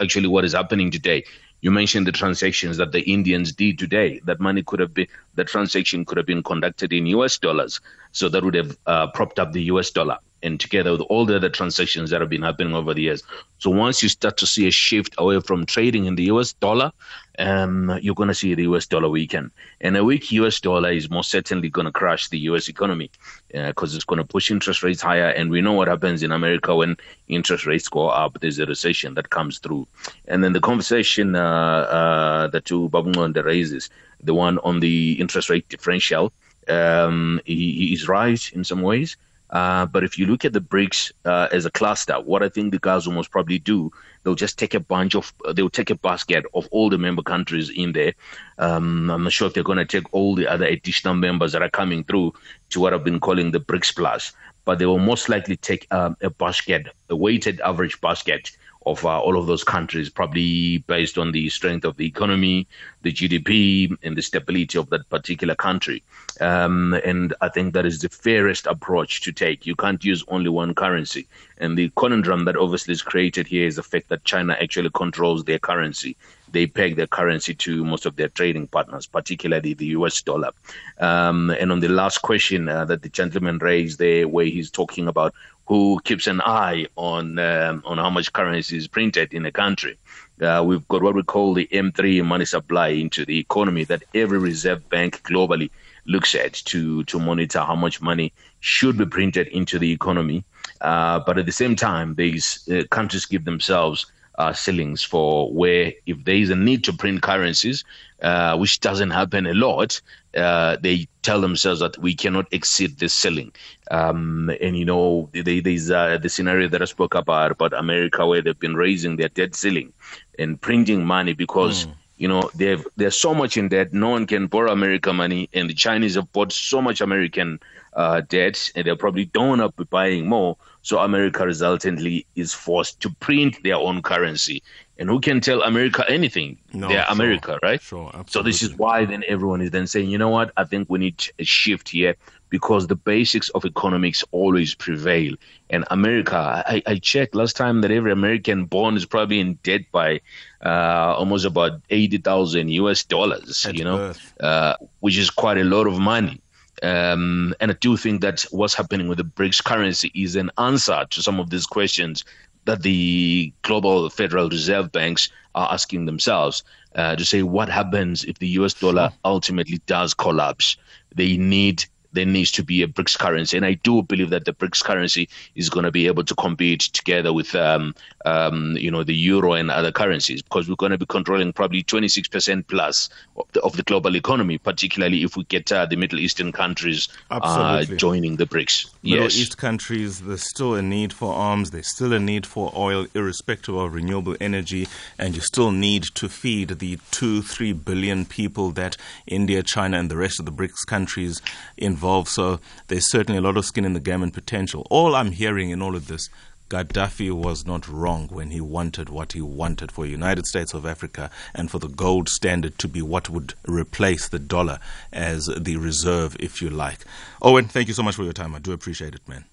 actually 0.00 0.28
what 0.28 0.44
is 0.44 0.52
happening 0.52 0.90
today. 0.90 1.24
You 1.66 1.72
mentioned 1.72 2.06
the 2.06 2.12
transactions 2.12 2.76
that 2.76 2.92
the 2.92 3.00
Indians 3.10 3.50
did 3.50 3.76
today. 3.76 4.20
That 4.24 4.38
money 4.38 4.62
could 4.62 4.78
have 4.78 4.94
been, 4.94 5.08
the 5.34 5.42
transaction 5.42 6.04
could 6.04 6.16
have 6.16 6.24
been 6.24 6.44
conducted 6.44 6.92
in 6.92 7.06
US 7.06 7.38
dollars. 7.38 7.80
So 8.12 8.28
that 8.28 8.44
would 8.44 8.54
have 8.54 8.78
uh, 8.86 9.08
propped 9.08 9.40
up 9.40 9.50
the 9.50 9.64
US 9.72 9.90
dollar 9.90 10.18
and 10.44 10.60
together 10.60 10.92
with 10.92 11.00
all 11.00 11.26
the 11.26 11.34
other 11.34 11.48
transactions 11.48 12.10
that 12.10 12.20
have 12.20 12.30
been 12.30 12.42
happening 12.42 12.76
over 12.76 12.94
the 12.94 13.02
years. 13.02 13.24
So 13.58 13.70
once 13.70 14.00
you 14.00 14.08
start 14.08 14.36
to 14.36 14.46
see 14.46 14.68
a 14.68 14.70
shift 14.70 15.16
away 15.18 15.40
from 15.40 15.66
trading 15.66 16.04
in 16.04 16.14
the 16.14 16.26
US 16.34 16.52
dollar, 16.52 16.92
um, 17.38 17.98
you're 18.02 18.14
going 18.14 18.28
to 18.28 18.34
see 18.34 18.54
the 18.54 18.64
US 18.64 18.86
dollar 18.86 19.08
weaken. 19.08 19.50
And 19.80 19.96
a 19.96 20.04
weak 20.04 20.32
US 20.32 20.60
dollar 20.60 20.90
is 20.90 21.10
most 21.10 21.30
certainly 21.30 21.68
going 21.68 21.86
to 21.86 21.92
crash 21.92 22.28
the 22.28 22.38
US 22.50 22.68
economy 22.68 23.10
because 23.52 23.94
uh, 23.94 23.96
it's 23.96 24.04
going 24.04 24.18
to 24.18 24.24
push 24.24 24.50
interest 24.50 24.82
rates 24.82 25.02
higher. 25.02 25.28
And 25.28 25.50
we 25.50 25.60
know 25.60 25.72
what 25.72 25.88
happens 25.88 26.22
in 26.22 26.32
America 26.32 26.74
when 26.74 26.96
interest 27.28 27.66
rates 27.66 27.88
go 27.88 28.08
up, 28.08 28.38
there's 28.40 28.58
a 28.58 28.66
recession 28.66 29.14
that 29.14 29.30
comes 29.30 29.58
through. 29.58 29.86
And 30.28 30.42
then 30.42 30.52
the 30.52 30.60
conversation 30.60 31.36
uh, 31.36 31.40
uh, 31.42 32.46
that 32.48 32.70
you 32.70 32.88
Babungonde 32.88 33.44
raises, 33.44 33.90
the 34.22 34.34
one 34.34 34.58
on 34.58 34.80
the 34.80 35.12
interest 35.20 35.50
rate 35.50 35.68
differential, 35.68 36.32
um, 36.68 37.40
he, 37.44 37.54
he 37.54 37.92
is 37.92 38.08
right 38.08 38.52
in 38.52 38.64
some 38.64 38.82
ways. 38.82 39.16
Uh, 39.50 39.86
but 39.86 40.02
if 40.02 40.18
you 40.18 40.26
look 40.26 40.44
at 40.44 40.52
the 40.52 40.60
BRICS 40.60 41.12
uh, 41.24 41.48
as 41.52 41.66
a 41.66 41.70
cluster, 41.70 42.14
what 42.14 42.42
I 42.42 42.48
think 42.48 42.72
the 42.72 42.78
guys 42.78 43.06
will 43.06 43.14
most 43.14 43.30
probably 43.30 43.58
do, 43.58 43.92
they'll 44.22 44.34
just 44.34 44.58
take 44.58 44.74
a 44.74 44.80
bunch 44.80 45.14
of, 45.14 45.32
they'll 45.54 45.70
take 45.70 45.90
a 45.90 45.94
basket 45.94 46.44
of 46.54 46.68
all 46.70 46.90
the 46.90 46.98
member 46.98 47.22
countries 47.22 47.70
in 47.70 47.92
there. 47.92 48.14
Um, 48.58 49.10
I'm 49.10 49.22
not 49.22 49.32
sure 49.32 49.46
if 49.46 49.54
they're 49.54 49.62
going 49.62 49.78
to 49.78 49.84
take 49.84 50.12
all 50.12 50.34
the 50.34 50.48
other 50.48 50.66
additional 50.66 51.14
members 51.14 51.52
that 51.52 51.62
are 51.62 51.70
coming 51.70 52.02
through 52.04 52.34
to 52.70 52.80
what 52.80 52.92
I've 52.92 53.04
been 53.04 53.20
calling 53.20 53.52
the 53.52 53.60
BRICS 53.60 53.94
Plus, 53.94 54.32
but 54.64 54.78
they 54.78 54.86
will 54.86 54.98
most 54.98 55.28
likely 55.28 55.56
take 55.56 55.86
um, 55.92 56.16
a 56.20 56.30
basket, 56.30 56.88
a 57.08 57.16
weighted 57.16 57.60
average 57.60 58.00
basket 58.00 58.50
of 58.86 59.04
uh, 59.04 59.20
all 59.20 59.36
of 59.36 59.46
those 59.46 59.64
countries, 59.64 60.08
probably 60.08 60.78
based 60.86 61.18
on 61.18 61.32
the 61.32 61.48
strength 61.50 61.84
of 61.84 61.96
the 61.96 62.06
economy, 62.06 62.68
the 63.02 63.12
GDP, 63.12 63.96
and 64.04 64.16
the 64.16 64.22
stability 64.22 64.78
of 64.78 64.88
that 64.90 65.08
particular 65.10 65.56
country. 65.56 66.04
Um, 66.40 66.94
and 67.04 67.34
I 67.40 67.48
think 67.48 67.74
that 67.74 67.84
is 67.84 67.98
the 67.98 68.08
fairest 68.08 68.66
approach 68.66 69.22
to 69.22 69.32
take. 69.32 69.66
You 69.66 69.74
can't 69.74 70.04
use 70.04 70.24
only 70.28 70.50
one 70.50 70.74
currency. 70.74 71.26
And 71.58 71.76
the 71.76 71.90
conundrum 71.96 72.44
that 72.44 72.56
obviously 72.56 72.92
is 72.92 73.02
created 73.02 73.48
here 73.48 73.66
is 73.66 73.76
the 73.76 73.82
fact 73.82 74.08
that 74.08 74.24
China 74.24 74.56
actually 74.60 74.90
controls 74.94 75.44
their 75.44 75.58
currency. 75.58 76.16
They 76.52 76.66
peg 76.66 76.96
their 76.96 77.06
currency 77.06 77.54
to 77.54 77.84
most 77.84 78.06
of 78.06 78.16
their 78.16 78.28
trading 78.28 78.68
partners, 78.68 79.06
particularly 79.06 79.74
the 79.74 79.86
US 79.86 80.22
dollar. 80.22 80.50
Um, 80.98 81.50
and 81.50 81.72
on 81.72 81.80
the 81.80 81.88
last 81.88 82.18
question 82.22 82.68
uh, 82.68 82.84
that 82.86 83.02
the 83.02 83.08
gentleman 83.08 83.58
raised 83.58 83.98
there, 83.98 84.28
where 84.28 84.46
he's 84.46 84.70
talking 84.70 85.08
about 85.08 85.34
who 85.66 86.00
keeps 86.04 86.26
an 86.26 86.40
eye 86.42 86.86
on 86.96 87.38
um, 87.38 87.82
on 87.84 87.98
how 87.98 88.10
much 88.10 88.32
currency 88.32 88.76
is 88.76 88.88
printed 88.88 89.34
in 89.34 89.44
a 89.44 89.52
country. 89.52 89.98
Uh, 90.40 90.62
we've 90.64 90.86
got 90.88 91.02
what 91.02 91.14
we 91.14 91.22
call 91.22 91.54
the 91.54 91.68
M3 91.72 92.24
money 92.24 92.44
supply 92.44 92.88
into 92.88 93.24
the 93.24 93.38
economy 93.38 93.84
that 93.84 94.02
every 94.14 94.38
reserve 94.38 94.88
bank 94.90 95.22
globally 95.22 95.70
looks 96.06 96.34
at 96.34 96.52
to 96.52 97.02
to 97.04 97.18
monitor 97.18 97.60
how 97.60 97.74
much 97.74 98.00
money 98.00 98.32
should 98.60 98.96
be 98.96 99.06
printed 99.06 99.48
into 99.48 99.78
the 99.78 99.90
economy. 99.90 100.44
Uh, 100.80 101.20
but 101.20 101.38
at 101.38 101.46
the 101.46 101.52
same 101.52 101.74
time, 101.74 102.14
these 102.14 102.68
uh, 102.68 102.82
countries 102.90 103.26
give 103.26 103.44
themselves 103.44 104.06
uh, 104.38 104.52
ceilings 104.52 105.02
for 105.02 105.52
where 105.52 105.92
if 106.06 106.24
there 106.24 106.36
is 106.36 106.50
a 106.50 106.56
need 106.56 106.84
to 106.84 106.92
print 106.92 107.22
currencies, 107.22 107.84
uh, 108.22 108.56
which 108.56 108.80
doesn't 108.80 109.10
happen 109.10 109.46
a 109.46 109.54
lot, 109.54 110.00
uh, 110.36 110.76
they 110.80 111.08
tell 111.22 111.40
themselves 111.40 111.80
that 111.80 111.96
we 111.98 112.14
cannot 112.14 112.46
exceed 112.52 112.98
this 112.98 113.14
ceiling. 113.14 113.52
Um, 113.90 114.50
and 114.60 114.76
you 114.76 114.84
know, 114.84 115.30
there's 115.32 115.90
uh, 115.90 116.18
the 116.18 116.28
scenario 116.28 116.68
that 116.68 116.82
I 116.82 116.86
spoke 116.86 117.14
about 117.14 117.52
about 117.52 117.72
America, 117.72 118.26
where 118.26 118.42
they've 118.42 118.58
been 118.58 118.76
raising 118.76 119.16
their 119.16 119.28
debt 119.28 119.54
ceiling 119.54 119.92
and 120.38 120.60
printing 120.60 121.04
money 121.04 121.32
because. 121.32 121.86
Mm. 121.86 121.94
You 122.18 122.28
know, 122.28 122.50
they've 122.54 122.82
there's 122.96 123.14
so 123.14 123.34
much 123.34 123.58
in 123.58 123.68
debt. 123.68 123.92
No 123.92 124.08
one 124.08 124.26
can 124.26 124.46
borrow 124.46 124.72
America 124.72 125.12
money, 125.12 125.50
and 125.52 125.68
the 125.68 125.74
Chinese 125.74 126.14
have 126.14 126.32
bought 126.32 126.50
so 126.50 126.80
much 126.80 127.02
American 127.02 127.60
uh, 127.92 128.22
debt, 128.22 128.70
and 128.74 128.86
they 128.86 128.94
probably 128.94 129.26
don't 129.26 129.58
want 129.58 129.76
to 129.76 129.84
be 129.84 129.84
buying 129.84 130.26
more. 130.26 130.56
So 130.86 131.00
America 131.00 131.44
resultantly 131.44 132.28
is 132.36 132.54
forced 132.54 133.00
to 133.00 133.10
print 133.10 133.60
their 133.64 133.74
own 133.74 134.02
currency. 134.02 134.62
And 134.98 135.08
who 135.08 135.18
can 135.18 135.40
tell 135.40 135.62
America 135.62 136.04
anything? 136.08 136.58
No, 136.72 136.86
They're 136.86 137.02
sure, 137.02 137.12
America, 137.12 137.58
right? 137.60 137.82
Sure, 137.82 138.06
absolutely. 138.14 138.30
So 138.30 138.42
this 138.44 138.62
is 138.62 138.78
why 138.78 139.04
then 139.04 139.24
everyone 139.26 139.62
is 139.62 139.72
then 139.72 139.88
saying, 139.88 140.08
you 140.10 140.16
know 140.16 140.28
what? 140.28 140.52
I 140.56 140.62
think 140.62 140.88
we 140.88 141.00
need 141.00 141.24
a 141.40 141.44
shift 141.44 141.88
here 141.88 142.14
because 142.50 142.86
the 142.86 142.94
basics 142.94 143.48
of 143.48 143.64
economics 143.64 144.22
always 144.30 144.76
prevail. 144.76 145.34
And 145.70 145.84
America, 145.90 146.62
I, 146.64 146.80
I 146.86 146.94
checked 147.00 147.34
last 147.34 147.56
time 147.56 147.80
that 147.80 147.90
every 147.90 148.12
American 148.12 148.66
born 148.66 148.96
is 148.96 149.04
probably 149.04 149.40
in 149.40 149.54
debt 149.64 149.90
by 149.90 150.20
uh, 150.64 151.16
almost 151.18 151.46
about 151.46 151.80
eighty 151.90 152.18
thousand 152.18 152.68
US 152.68 153.02
dollars. 153.02 153.66
At 153.66 153.74
you 153.74 153.82
know, 153.82 154.12
uh, 154.38 154.76
which 155.00 155.18
is 155.18 155.30
quite 155.30 155.58
a 155.58 155.64
lot 155.64 155.88
of 155.88 155.98
money. 155.98 156.40
Um, 156.82 157.54
and 157.60 157.70
I 157.70 157.74
do 157.74 157.96
think 157.96 158.20
that 158.20 158.44
what's 158.50 158.74
happening 158.74 159.08
with 159.08 159.18
the 159.18 159.24
BRICS 159.24 159.64
currency 159.64 160.10
is 160.14 160.36
an 160.36 160.50
answer 160.58 161.06
to 161.08 161.22
some 161.22 161.40
of 161.40 161.50
these 161.50 161.66
questions 161.66 162.24
that 162.66 162.82
the 162.82 163.52
global 163.62 164.10
Federal 164.10 164.48
Reserve 164.48 164.92
banks 164.92 165.30
are 165.54 165.72
asking 165.72 166.04
themselves 166.04 166.64
uh, 166.94 167.16
to 167.16 167.24
say 167.24 167.42
what 167.42 167.68
happens 167.68 168.24
if 168.24 168.38
the 168.38 168.48
US 168.48 168.74
dollar 168.74 169.10
ultimately 169.24 169.78
does 169.86 170.12
collapse. 170.14 170.76
They 171.14 171.36
need 171.36 171.84
there 172.16 172.26
needs 172.26 172.50
to 172.52 172.64
be 172.64 172.82
a 172.82 172.88
BRICS 172.88 173.18
currency, 173.18 173.56
and 173.56 173.66
I 173.66 173.74
do 173.74 174.02
believe 174.02 174.30
that 174.30 174.46
the 174.46 174.54
BRICS 174.54 174.82
currency 174.82 175.28
is 175.54 175.68
going 175.68 175.84
to 175.84 175.92
be 175.92 176.06
able 176.06 176.24
to 176.24 176.34
compete 176.34 176.80
together 176.80 177.32
with, 177.32 177.54
um, 177.54 177.94
um, 178.24 178.76
you 178.78 178.90
know, 178.90 179.04
the 179.04 179.14
euro 179.14 179.52
and 179.52 179.70
other 179.70 179.92
currencies 179.92 180.40
because 180.40 180.68
we're 180.68 180.76
going 180.76 180.92
to 180.92 180.98
be 180.98 181.06
controlling 181.06 181.52
probably 181.52 181.82
26% 181.82 182.66
plus 182.66 183.10
of 183.36 183.44
the, 183.52 183.60
of 183.60 183.76
the 183.76 183.82
global 183.82 184.16
economy, 184.16 184.56
particularly 184.56 185.22
if 185.22 185.36
we 185.36 185.44
get 185.44 185.70
uh, 185.70 185.84
the 185.84 185.96
Middle 185.96 186.18
Eastern 186.18 186.52
countries 186.52 187.08
uh, 187.30 187.84
joining 187.84 188.36
the 188.36 188.46
BRICS. 188.46 188.90
Middle 189.02 189.24
yes. 189.24 189.36
East 189.36 189.58
countries, 189.58 190.22
there's 190.22 190.48
still 190.48 190.74
a 190.74 190.82
need 190.82 191.12
for 191.12 191.34
arms, 191.34 191.70
there's 191.70 191.88
still 191.88 192.14
a 192.14 192.18
need 192.18 192.46
for 192.46 192.72
oil, 192.74 193.06
irrespective 193.14 193.76
of 193.76 193.92
renewable 193.92 194.36
energy, 194.40 194.88
and 195.18 195.34
you 195.34 195.42
still 195.42 195.70
need 195.70 196.04
to 196.14 196.30
feed 196.30 196.78
the 196.78 196.98
two, 197.10 197.42
three 197.42 197.74
billion 197.74 198.24
people 198.24 198.70
that 198.70 198.96
India, 199.26 199.62
China, 199.62 199.98
and 199.98 200.10
the 200.10 200.16
rest 200.16 200.40
of 200.40 200.46
the 200.46 200.52
BRICS 200.52 200.86
countries 200.86 201.42
involve 201.76 202.05
involved, 202.06 202.28
so 202.28 202.60
there's 202.86 203.10
certainly 203.10 203.36
a 203.36 203.40
lot 203.40 203.56
of 203.56 203.64
skin 203.64 203.84
in 203.84 203.92
the 203.92 203.98
game 203.98 204.22
and 204.22 204.32
potential. 204.32 204.86
All 204.90 205.16
I'm 205.16 205.32
hearing 205.32 205.70
in 205.70 205.82
all 205.82 205.96
of 205.96 206.06
this 206.06 206.30
Gaddafi 206.70 207.32
was 207.32 207.66
not 207.66 207.88
wrong 207.88 208.28
when 208.28 208.52
he 208.52 208.60
wanted 208.60 209.08
what 209.08 209.32
he 209.32 209.40
wanted 209.40 209.90
for 209.90 210.06
United 210.06 210.46
States 210.46 210.72
of 210.72 210.86
Africa 210.86 211.30
and 211.52 211.68
for 211.68 211.80
the 211.80 211.88
gold 211.88 212.28
standard 212.28 212.78
to 212.78 212.86
be 212.86 213.02
what 213.02 213.28
would 213.28 213.54
replace 213.66 214.28
the 214.28 214.38
dollar 214.38 214.78
as 215.12 215.46
the 215.46 215.76
reserve, 215.78 216.36
if 216.38 216.62
you 216.62 216.70
like. 216.70 217.00
Owen, 217.42 217.66
thank 217.66 217.88
you 217.88 217.94
so 217.94 218.04
much 218.04 218.14
for 218.14 218.22
your 218.22 218.32
time. 218.32 218.54
I 218.54 218.60
do 218.60 218.70
appreciate 218.70 219.16
it, 219.16 219.28
man. 219.28 219.44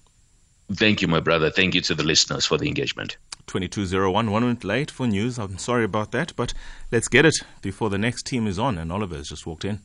Thank 0.72 1.02
you, 1.02 1.08
my 1.08 1.20
brother. 1.20 1.50
Thank 1.50 1.74
you 1.74 1.80
to 1.82 1.94
the 1.94 2.04
listeners 2.04 2.46
for 2.46 2.56
the 2.56 2.68
engagement. 2.68 3.16
2201, 3.48 4.30
one 4.30 4.42
minute 4.42 4.62
late 4.62 4.92
for 4.92 5.08
news. 5.08 5.38
I'm 5.40 5.58
sorry 5.58 5.84
about 5.84 6.12
that, 6.12 6.32
but 6.36 6.54
let's 6.92 7.08
get 7.08 7.26
it 7.26 7.34
before 7.62 7.90
the 7.90 7.98
next 7.98 8.26
team 8.26 8.46
is 8.46 8.60
on. 8.60 8.78
And 8.78 8.92
Oliver 8.92 9.16
has 9.16 9.28
just 9.28 9.44
walked 9.44 9.64
in. 9.64 9.80